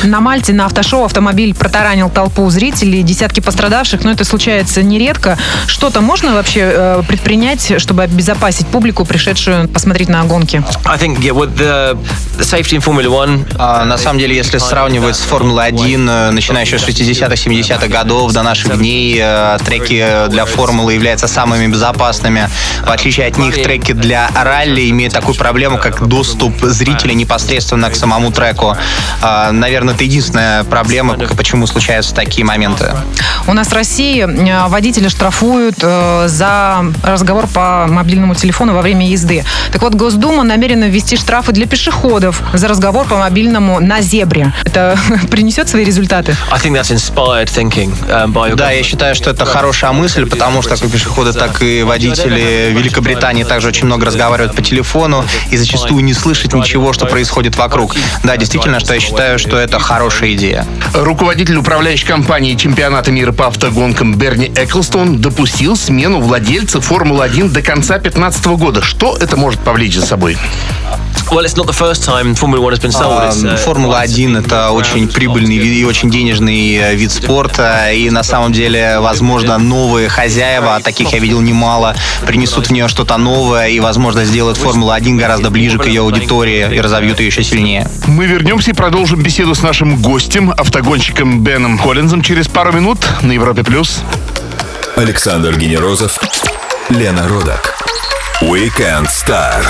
На 0.05 0.21
Мальте 0.21 0.53
на 0.53 0.67
автошоу 0.67 1.05
автомобиль 1.05 1.55
протаранил 1.55 2.11
толпу 2.11 2.49
зрителей, 2.51 3.03
десятки 3.03 3.41
пострадавших, 3.41 4.05
но 4.05 4.13
это 4.13 4.25
случается 4.25 4.83
нередко. 4.83 5.39
Что-то 5.67 6.01
можно 6.01 6.35
вообще 6.35 6.61
э, 6.75 7.03
предпринять, 7.07 7.81
чтобы 7.81 8.03
обезопасить 8.03 8.67
публику, 8.67 9.05
пришедшую 9.05 9.69
посмотреть 9.69 10.09
на 10.09 10.25
гонки? 10.25 10.63
I 10.85 10.99
think 10.99 11.21
yeah, 11.21 11.33
with 11.33 11.57
the, 11.57 11.99
the 12.39 12.45
safety 12.45 12.77
in 12.77 12.83
Formula 12.83 13.09
One. 13.09 13.85
На 13.85 13.99
самом 13.99 14.19
деле, 14.19 14.37
если 14.37 14.59
сравнивать 14.59 15.17
с 15.17 15.21
Формулой-1, 15.21 16.29
э, 16.29 16.31
начиная 16.31 16.65
еще 16.65 16.79
с 16.79 16.87
60-х, 16.87 17.35
70-х 17.35 17.89
годов 17.89 18.33
до 18.33 18.43
наших 18.43 18.79
дней, 18.79 19.19
э, 19.21 19.59
треки 19.65 20.29
для 20.29 20.45
Формулы 20.45 20.95
являются 20.95 21.27
самыми 21.27 21.42
безопасными. 21.47 22.49
В 22.85 22.91
отличие 22.91 23.27
от 23.27 23.39
них, 23.39 23.55
треки 23.63 23.93
для 23.93 24.31
ралли 24.35 24.89
имеют 24.91 25.15
такую 25.15 25.35
проблему, 25.37 25.79
как 25.79 26.07
доступ 26.07 26.55
зрителя 26.63 27.15
непосредственно 27.15 27.91
к 27.91 27.97
самому 27.97 28.31
треку. 28.31 28.77
А, 29.21 29.53
Наверное, 29.53 29.95
это 29.95 30.05
единственная 30.05 30.65
проблема, 30.65 31.17
почему 31.37 31.67
случаются 31.67 32.15
такие 32.15 32.45
моменты. 32.45 32.93
У 33.47 33.53
нас 33.53 33.69
в 33.69 33.73
России 33.73 34.23
э, 34.23 34.69
водителя 34.69 35.09
штрафуют 35.09 35.77
э, 35.83 36.25
за 36.29 36.85
разговор 37.03 37.47
по 37.47 37.87
мобильному 37.89 38.35
телефону 38.35 38.75
во 38.75 38.83
время 38.83 39.09
езды. 39.09 39.45
Так 39.73 39.83
вот, 39.83 39.95
Госдума 39.95 40.43
намерена 40.43 40.85
ввести 40.85 41.17
штрафы 41.17 41.53
для 41.53 41.67
пешеходов 41.67 42.43
за 42.53 42.69
разговор 42.69 43.07
по 43.07 43.17
мобильному 43.17 43.81
на 43.81 44.01
зебре. 44.01 44.53
Это 44.65 44.99
принесет 45.31 45.69
свои 45.69 45.85
результаты? 45.85 46.37
Um, 48.09 48.57
Да, 48.57 48.71
я 48.71 48.83
считаю, 48.83 49.15
что 49.15 49.31
это 49.31 49.45
хорошая 49.45 49.93
мысль, 49.93 50.27
потому 50.27 50.63
что, 50.63 50.77
как 50.77 50.91
пешеходы 50.91 51.32
так 51.33 51.63
и 51.63 51.83
водители 51.83 52.73
Великобритании 52.77 53.45
также 53.45 53.69
очень 53.69 53.87
много 53.87 54.07
разговаривают 54.07 54.55
по 54.55 54.63
телефону 54.63 55.25
и 55.51 55.57
зачастую 55.57 56.05
не 56.05 56.15
слышат 56.15 56.53
ничего, 56.53 56.93
что 56.93 57.07
происходит 57.07 57.57
вокруг. 57.57 57.97
Да, 58.25 58.37
действительно, 58.37 58.81
что 58.81 58.95
я 58.95 59.01
считаю, 59.01 59.39
что 59.39 59.59
это 59.59 59.79
хорошая 59.79 60.33
идея. 60.35 60.67
Руководитель 60.95 61.57
управляющей 61.57 62.07
компании 62.07 62.55
чемпионата 62.55 63.11
мира 63.11 63.33
по 63.33 63.47
автогонкам 63.47 64.15
Берни 64.15 64.53
Эклстон 64.55 65.21
допустил 65.21 65.77
смену 65.77 66.21
владельца 66.21 66.81
Формулы-1 66.81 67.51
до 67.51 67.63
конца 67.63 67.99
2015 67.99 68.47
года. 68.47 68.83
Что 68.83 69.17
это 69.17 69.37
может 69.37 69.61
повлечь 69.61 69.95
за 69.95 70.07
собой? 70.07 70.37
Well, 71.33 71.47
it's 71.47 71.57
not 71.57 71.67
the 71.67 71.73
first 71.73 72.05
time 72.05 72.35
Formula 72.35 72.63
One 72.63 72.73
has 72.73 72.79
been 72.79 72.93
sold. 72.93 73.23
It's, 73.25 73.43
uh, 73.43 73.57
Формула-1 73.57 74.45
это 74.45 74.71
очень 74.71 75.09
прибыльный 75.09 75.57
и 75.57 75.83
очень 75.83 76.11
денежный 76.11 76.75
э, 76.75 76.95
вид 76.95 77.11
спорта, 77.11 77.91
и 77.91 78.11
на 78.11 78.23
самом 78.23 78.53
деле, 78.53 79.01
возможно, 79.01 79.57
новые 79.57 80.11
хозяева, 80.11 80.77
а 80.77 80.81
таких 80.81 81.15
я 81.15 81.19
видел 81.21 81.41
немало, 81.41 81.97
принесут 82.27 82.67
в 82.67 82.71
нее 82.71 82.87
что-то 82.87 83.17
новое 83.17 83.69
и, 83.69 83.81
возможно, 83.81 84.27
сделают 84.27 84.59
Формулу-1 84.59 85.17
гораздо 85.17 85.49
ближе 85.49 85.79
к 85.79 85.87
ее 85.87 86.03
аудитории 86.03 86.77
и 86.77 86.79
разовьют 86.79 87.19
ее 87.19 87.29
еще 87.29 87.43
сильнее. 87.43 87.89
Мы 88.07 88.27
вернемся 88.27 88.73
и 88.73 88.75
продолжим 88.75 89.23
беседу 89.23 89.55
с 89.55 89.63
нашим 89.63 90.03
гостем, 90.03 90.51
автогонщиком 90.51 91.43
Беном 91.43 91.79
Коллинзом 91.79 92.21
через 92.21 92.47
пару 92.47 92.73
минут 92.73 92.99
на 93.23 93.33
Европе+. 93.33 93.65
плюс. 93.65 94.03
Александр 94.97 95.57
Генерозов, 95.57 96.21
Лена 96.91 97.27
Родак. 97.27 97.83
Weekend 98.41 99.09
Star. 99.09 99.63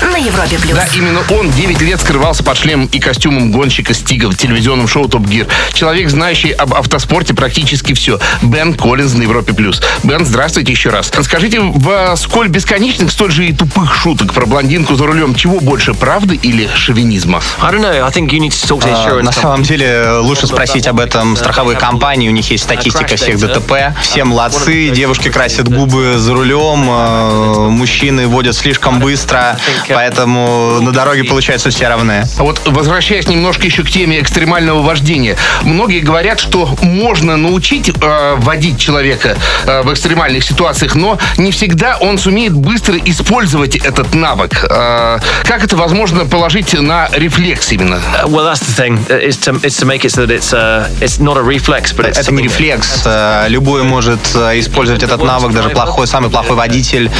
На 0.00 0.16
Европе 0.16 0.58
плюс. 0.58 0.74
Да, 0.74 0.86
именно 0.94 1.20
он 1.30 1.50
9 1.50 1.80
лет 1.80 2.00
скрывался 2.00 2.42
под 2.42 2.56
шлемом 2.56 2.86
и 2.86 2.98
костюмом 2.98 3.50
гонщика 3.50 3.92
Стига 3.92 4.30
в 4.30 4.36
телевизионном 4.36 4.86
шоу 4.88 5.08
Топ 5.08 5.26
Гир. 5.26 5.46
Человек, 5.72 6.08
знающий 6.08 6.52
об 6.52 6.74
автоспорте 6.74 7.34
практически 7.34 7.92
все. 7.94 8.18
Бен 8.42 8.74
Коллинз 8.74 9.14
на 9.14 9.22
Европе 9.22 9.52
плюс. 9.52 9.82
Бен, 10.04 10.24
здравствуйте 10.24 10.72
еще 10.72 10.90
раз. 10.90 11.10
Скажите, 11.22 11.60
в 11.60 12.16
сколь 12.16 12.48
бесконечных, 12.48 13.10
столь 13.10 13.32
же 13.32 13.46
и 13.46 13.52
тупых 13.52 13.94
шуток 13.94 14.32
про 14.32 14.46
блондинку 14.46 14.94
за 14.94 15.06
рулем, 15.06 15.34
чего 15.34 15.60
больше, 15.60 15.94
правды 15.94 16.36
или 16.36 16.68
шовинизма? 16.74 17.42
I 17.60 17.72
don't 17.72 17.80
know. 17.80 18.06
I 18.06 18.10
think 18.10 18.30
you 18.30 18.38
need 18.38 18.50
to 18.50 18.68
talk 18.68 18.80
to 18.82 18.88
insurance 18.88 19.22
На 19.22 19.32
самом 19.32 19.62
деле 19.62 20.18
лучше 20.20 20.46
спросить 20.46 20.86
об 20.86 21.00
этом 21.00 21.36
страховые 21.36 21.76
компании. 21.76 22.28
У 22.28 22.32
них 22.32 22.50
есть 22.50 22.64
статистика 22.64 23.16
всех 23.16 23.38
ДТП. 23.38 23.72
Все 24.02 24.24
молодцы, 24.24 24.90
девушки 24.90 25.28
красят 25.30 25.68
губы 25.68 26.18
за 26.18 26.34
рулем, 26.34 26.84
э, 26.88 27.68
мужчины 27.88 28.28
водят 28.28 28.54
слишком 28.54 29.00
быстро, 29.00 29.56
поэтому 29.88 30.78
на 30.82 30.92
дороге 30.92 31.24
получается 31.24 31.70
все 31.70 31.88
равны. 31.88 32.22
А 32.36 32.42
вот 32.42 32.60
возвращаясь 32.66 33.26
немножко 33.28 33.64
еще 33.64 33.82
к 33.82 33.90
теме 33.90 34.20
экстремального 34.20 34.82
вождения, 34.82 35.38
многие 35.62 36.00
говорят, 36.00 36.38
что 36.38 36.76
можно 36.82 37.38
научить 37.38 37.88
э, 37.88 38.34
водить 38.36 38.78
человека 38.78 39.38
э, 39.64 39.80
в 39.82 39.92
экстремальных 39.94 40.44
ситуациях, 40.44 40.96
но 40.96 41.18
не 41.38 41.50
всегда 41.50 41.96
он 41.96 42.18
сумеет 42.18 42.52
быстро 42.52 42.98
использовать 42.98 43.76
этот 43.76 44.14
навык. 44.14 44.66
Э, 44.68 45.18
как 45.44 45.64
это 45.64 45.74
возможно 45.76 46.26
положить 46.26 46.74
на 46.74 47.08
рефлекс 47.14 47.72
именно? 47.72 48.02
Well, 48.26 48.44
that's 48.44 48.60
the 48.60 48.76
thing. 48.76 48.98
Is 49.08 49.38
to 49.46 49.58
it's 49.62 49.78
to 49.78 49.86
make 49.86 50.04
it 50.04 50.12
so 50.12 50.26
that 50.26 50.30
it's 50.30 50.52
uh, 50.52 50.90
it's 51.00 51.18
not 51.18 51.38
a 51.38 51.42
reflex, 51.42 51.96
but 51.96 52.06
it's 52.06 52.18
Это 52.18 52.32
не 52.32 52.42
рефлекс. 52.42 53.04
Э, 53.06 53.46
Любой 53.48 53.82
может 53.82 54.20
э, 54.34 54.58
использовать 54.60 55.02
этот 55.02 55.22
навык, 55.24 55.54
даже 55.54 55.70
плохой, 55.70 56.06
самый 56.06 56.28
плохой 56.28 56.54
водитель. 56.54 57.10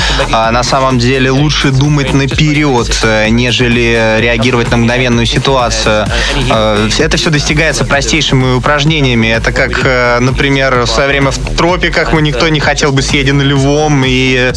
На 0.58 0.64
самом 0.64 0.98
деле 0.98 1.30
лучше 1.30 1.70
думать 1.70 2.14
наперед, 2.14 2.88
э, 3.04 3.28
нежели 3.28 4.18
реагировать 4.20 4.72
на 4.72 4.76
мгновенную 4.76 5.24
ситуацию. 5.24 6.04
Э, 6.50 6.88
Это 6.98 7.16
все 7.16 7.30
достигается 7.30 7.84
простейшими 7.84 8.56
упражнениями. 8.56 9.28
Это 9.28 9.52
как, 9.52 9.82
э, 9.84 10.18
например, 10.18 10.80
в 10.80 10.86
свое 10.86 11.08
время 11.08 11.30
в 11.30 11.38
тропиках 11.56 12.12
мы 12.12 12.22
никто 12.22 12.48
не 12.48 12.58
хотел 12.58 12.90
бы 12.90 13.02
съеден 13.02 13.40
львом, 13.40 14.02
и, 14.04 14.52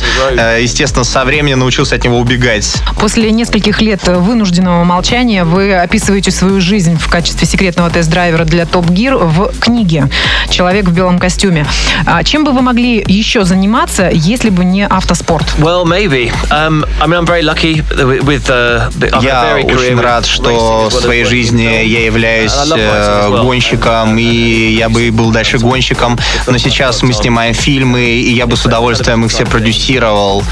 естественно, 0.59 1.03
со 1.03 1.23
временем 1.23 1.59
научился 1.59 1.97
от 1.97 2.03
него 2.03 2.17
убегать. 2.17 2.81
После 2.99 3.29
нескольких 3.29 3.79
лет 3.79 4.07
вынужденного 4.07 4.83
молчания 4.83 5.43
вы 5.43 5.75
описываете 5.75 6.31
свою 6.31 6.61
жизнь 6.61 6.97
в 6.97 7.11
качестве 7.11 7.45
секретного 7.45 7.91
тест-драйвера 7.91 8.45
для 8.45 8.65
Топ 8.65 8.89
Гир 8.89 9.17
в 9.17 9.51
книге 9.59 10.09
«Человек 10.49 10.85
в 10.85 10.93
белом 10.93 11.19
костюме». 11.19 11.67
А 12.07 12.23
Чем 12.23 12.43
бы 12.43 12.53
вы 12.53 12.63
могли 12.63 13.03
еще 13.07 13.43
заниматься, 13.43 14.09
если 14.11 14.49
бы 14.49 14.65
не 14.65 14.87
автоспорт? 14.87 15.45
Well, 15.59 15.90
maybe. 15.91 16.31
Um, 16.51 16.85
I 17.01 17.05
mean, 17.07 17.17
I'm 17.19 17.25
very 17.25 17.41
lucky 17.43 17.81
with. 18.23 18.49
uh, 18.49 18.89
Я 19.21 19.57
очень 19.63 19.99
рад, 19.99 20.25
что 20.25 20.87
в 20.89 20.93
своей 20.93 21.25
жизни 21.25 21.63
я 21.63 22.05
являюсь 22.05 22.53
э, 22.75 23.29
гонщиком, 23.29 24.17
и 24.17 24.73
я 24.77 24.87
бы 24.89 25.11
был 25.11 25.31
дальше 25.31 25.57
гонщиком. 25.57 26.17
Но 26.47 26.57
сейчас 26.57 27.03
мы 27.03 27.11
снимаем 27.13 27.53
фильмы, 27.53 28.01
и 28.01 28.33
я 28.33 28.47
бы 28.47 28.55
с 28.55 28.65
удовольствием 28.65 29.25
их 29.25 29.31
все 29.31 29.45
продюсировал. 29.45 30.43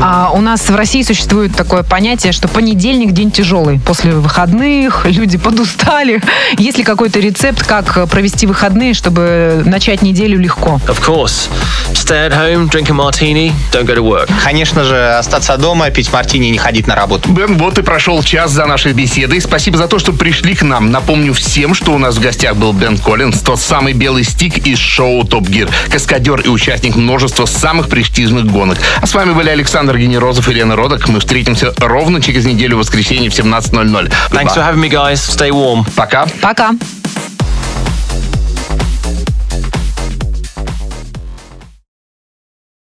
А 0.00 0.30
у 0.32 0.40
нас 0.40 0.68
в 0.70 0.74
России 0.76 1.02
существует 1.02 1.56
такое 1.56 1.82
понятие, 1.82 2.32
что 2.32 2.46
понедельник 2.48 3.12
день 3.12 3.30
тяжелый. 3.32 3.80
После 3.80 4.12
выходных 4.12 5.06
люди 5.06 5.38
подустали. 5.38 6.22
Есть 6.58 6.78
ли 6.78 6.84
какой-то 6.84 7.18
рецепт, 7.18 7.66
как 7.66 8.08
провести 8.08 8.46
выходные, 8.46 8.94
чтобы 8.94 9.62
начать 9.66 10.02
неделю 10.02 10.38
легко? 10.38 10.80
Of 10.86 11.00
course. 11.04 11.48
Stay 11.94 12.28
at 12.28 12.32
home, 12.32 12.68
drink 12.68 12.90
a 12.90 12.94
martini, 12.94 13.52
don't 13.72 13.86
go 13.86 13.94
to 13.94 14.02
work. 14.02 14.28
Конечно 14.42 14.83
же, 14.84 15.16
остаться 15.16 15.56
дома, 15.56 15.90
пить 15.90 16.12
мартини 16.12 16.48
и 16.48 16.50
не 16.50 16.58
ходить 16.58 16.86
на 16.86 16.94
работу. 16.94 17.30
Бен, 17.30 17.56
вот 17.56 17.78
и 17.78 17.82
прошел 17.82 18.22
час 18.22 18.50
за 18.50 18.66
нашей 18.66 18.92
беседой. 18.92 19.40
Спасибо 19.40 19.78
за 19.78 19.88
то, 19.88 19.98
что 19.98 20.12
пришли 20.12 20.54
к 20.54 20.62
нам. 20.62 20.90
Напомню 20.90 21.32
всем, 21.34 21.74
что 21.74 21.92
у 21.92 21.98
нас 21.98 22.16
в 22.16 22.20
гостях 22.20 22.56
был 22.56 22.72
Бен 22.72 22.98
Коллинз, 22.98 23.40
тот 23.40 23.60
самый 23.60 23.92
белый 23.92 24.24
стик 24.24 24.58
из 24.66 24.78
шоу 24.78 25.24
Топ 25.24 25.48
Гир, 25.48 25.68
каскадер 25.90 26.40
и 26.40 26.48
участник 26.48 26.96
множества 26.96 27.46
самых 27.46 27.88
престижных 27.88 28.46
гонок. 28.46 28.78
А 29.00 29.06
с 29.06 29.14
вами 29.14 29.32
были 29.32 29.48
Александр 29.48 29.98
Генерозов 29.98 30.48
и 30.48 30.52
Лена 30.52 30.76
Родок. 30.76 31.08
Мы 31.08 31.20
встретимся 31.20 31.72
ровно 31.78 32.20
через 32.20 32.44
неделю 32.44 32.76
в 32.76 32.80
воскресенье 32.80 33.30
в 33.30 33.34
17.00. 33.34 34.12
Thanks 34.30 34.54
for 34.54 34.62
having 34.62 34.80
me, 34.80 34.90
guys. 34.90 35.14
Stay 35.14 35.50
warm. 35.50 35.86
Пока. 35.96 36.26
Пока. 36.40 36.70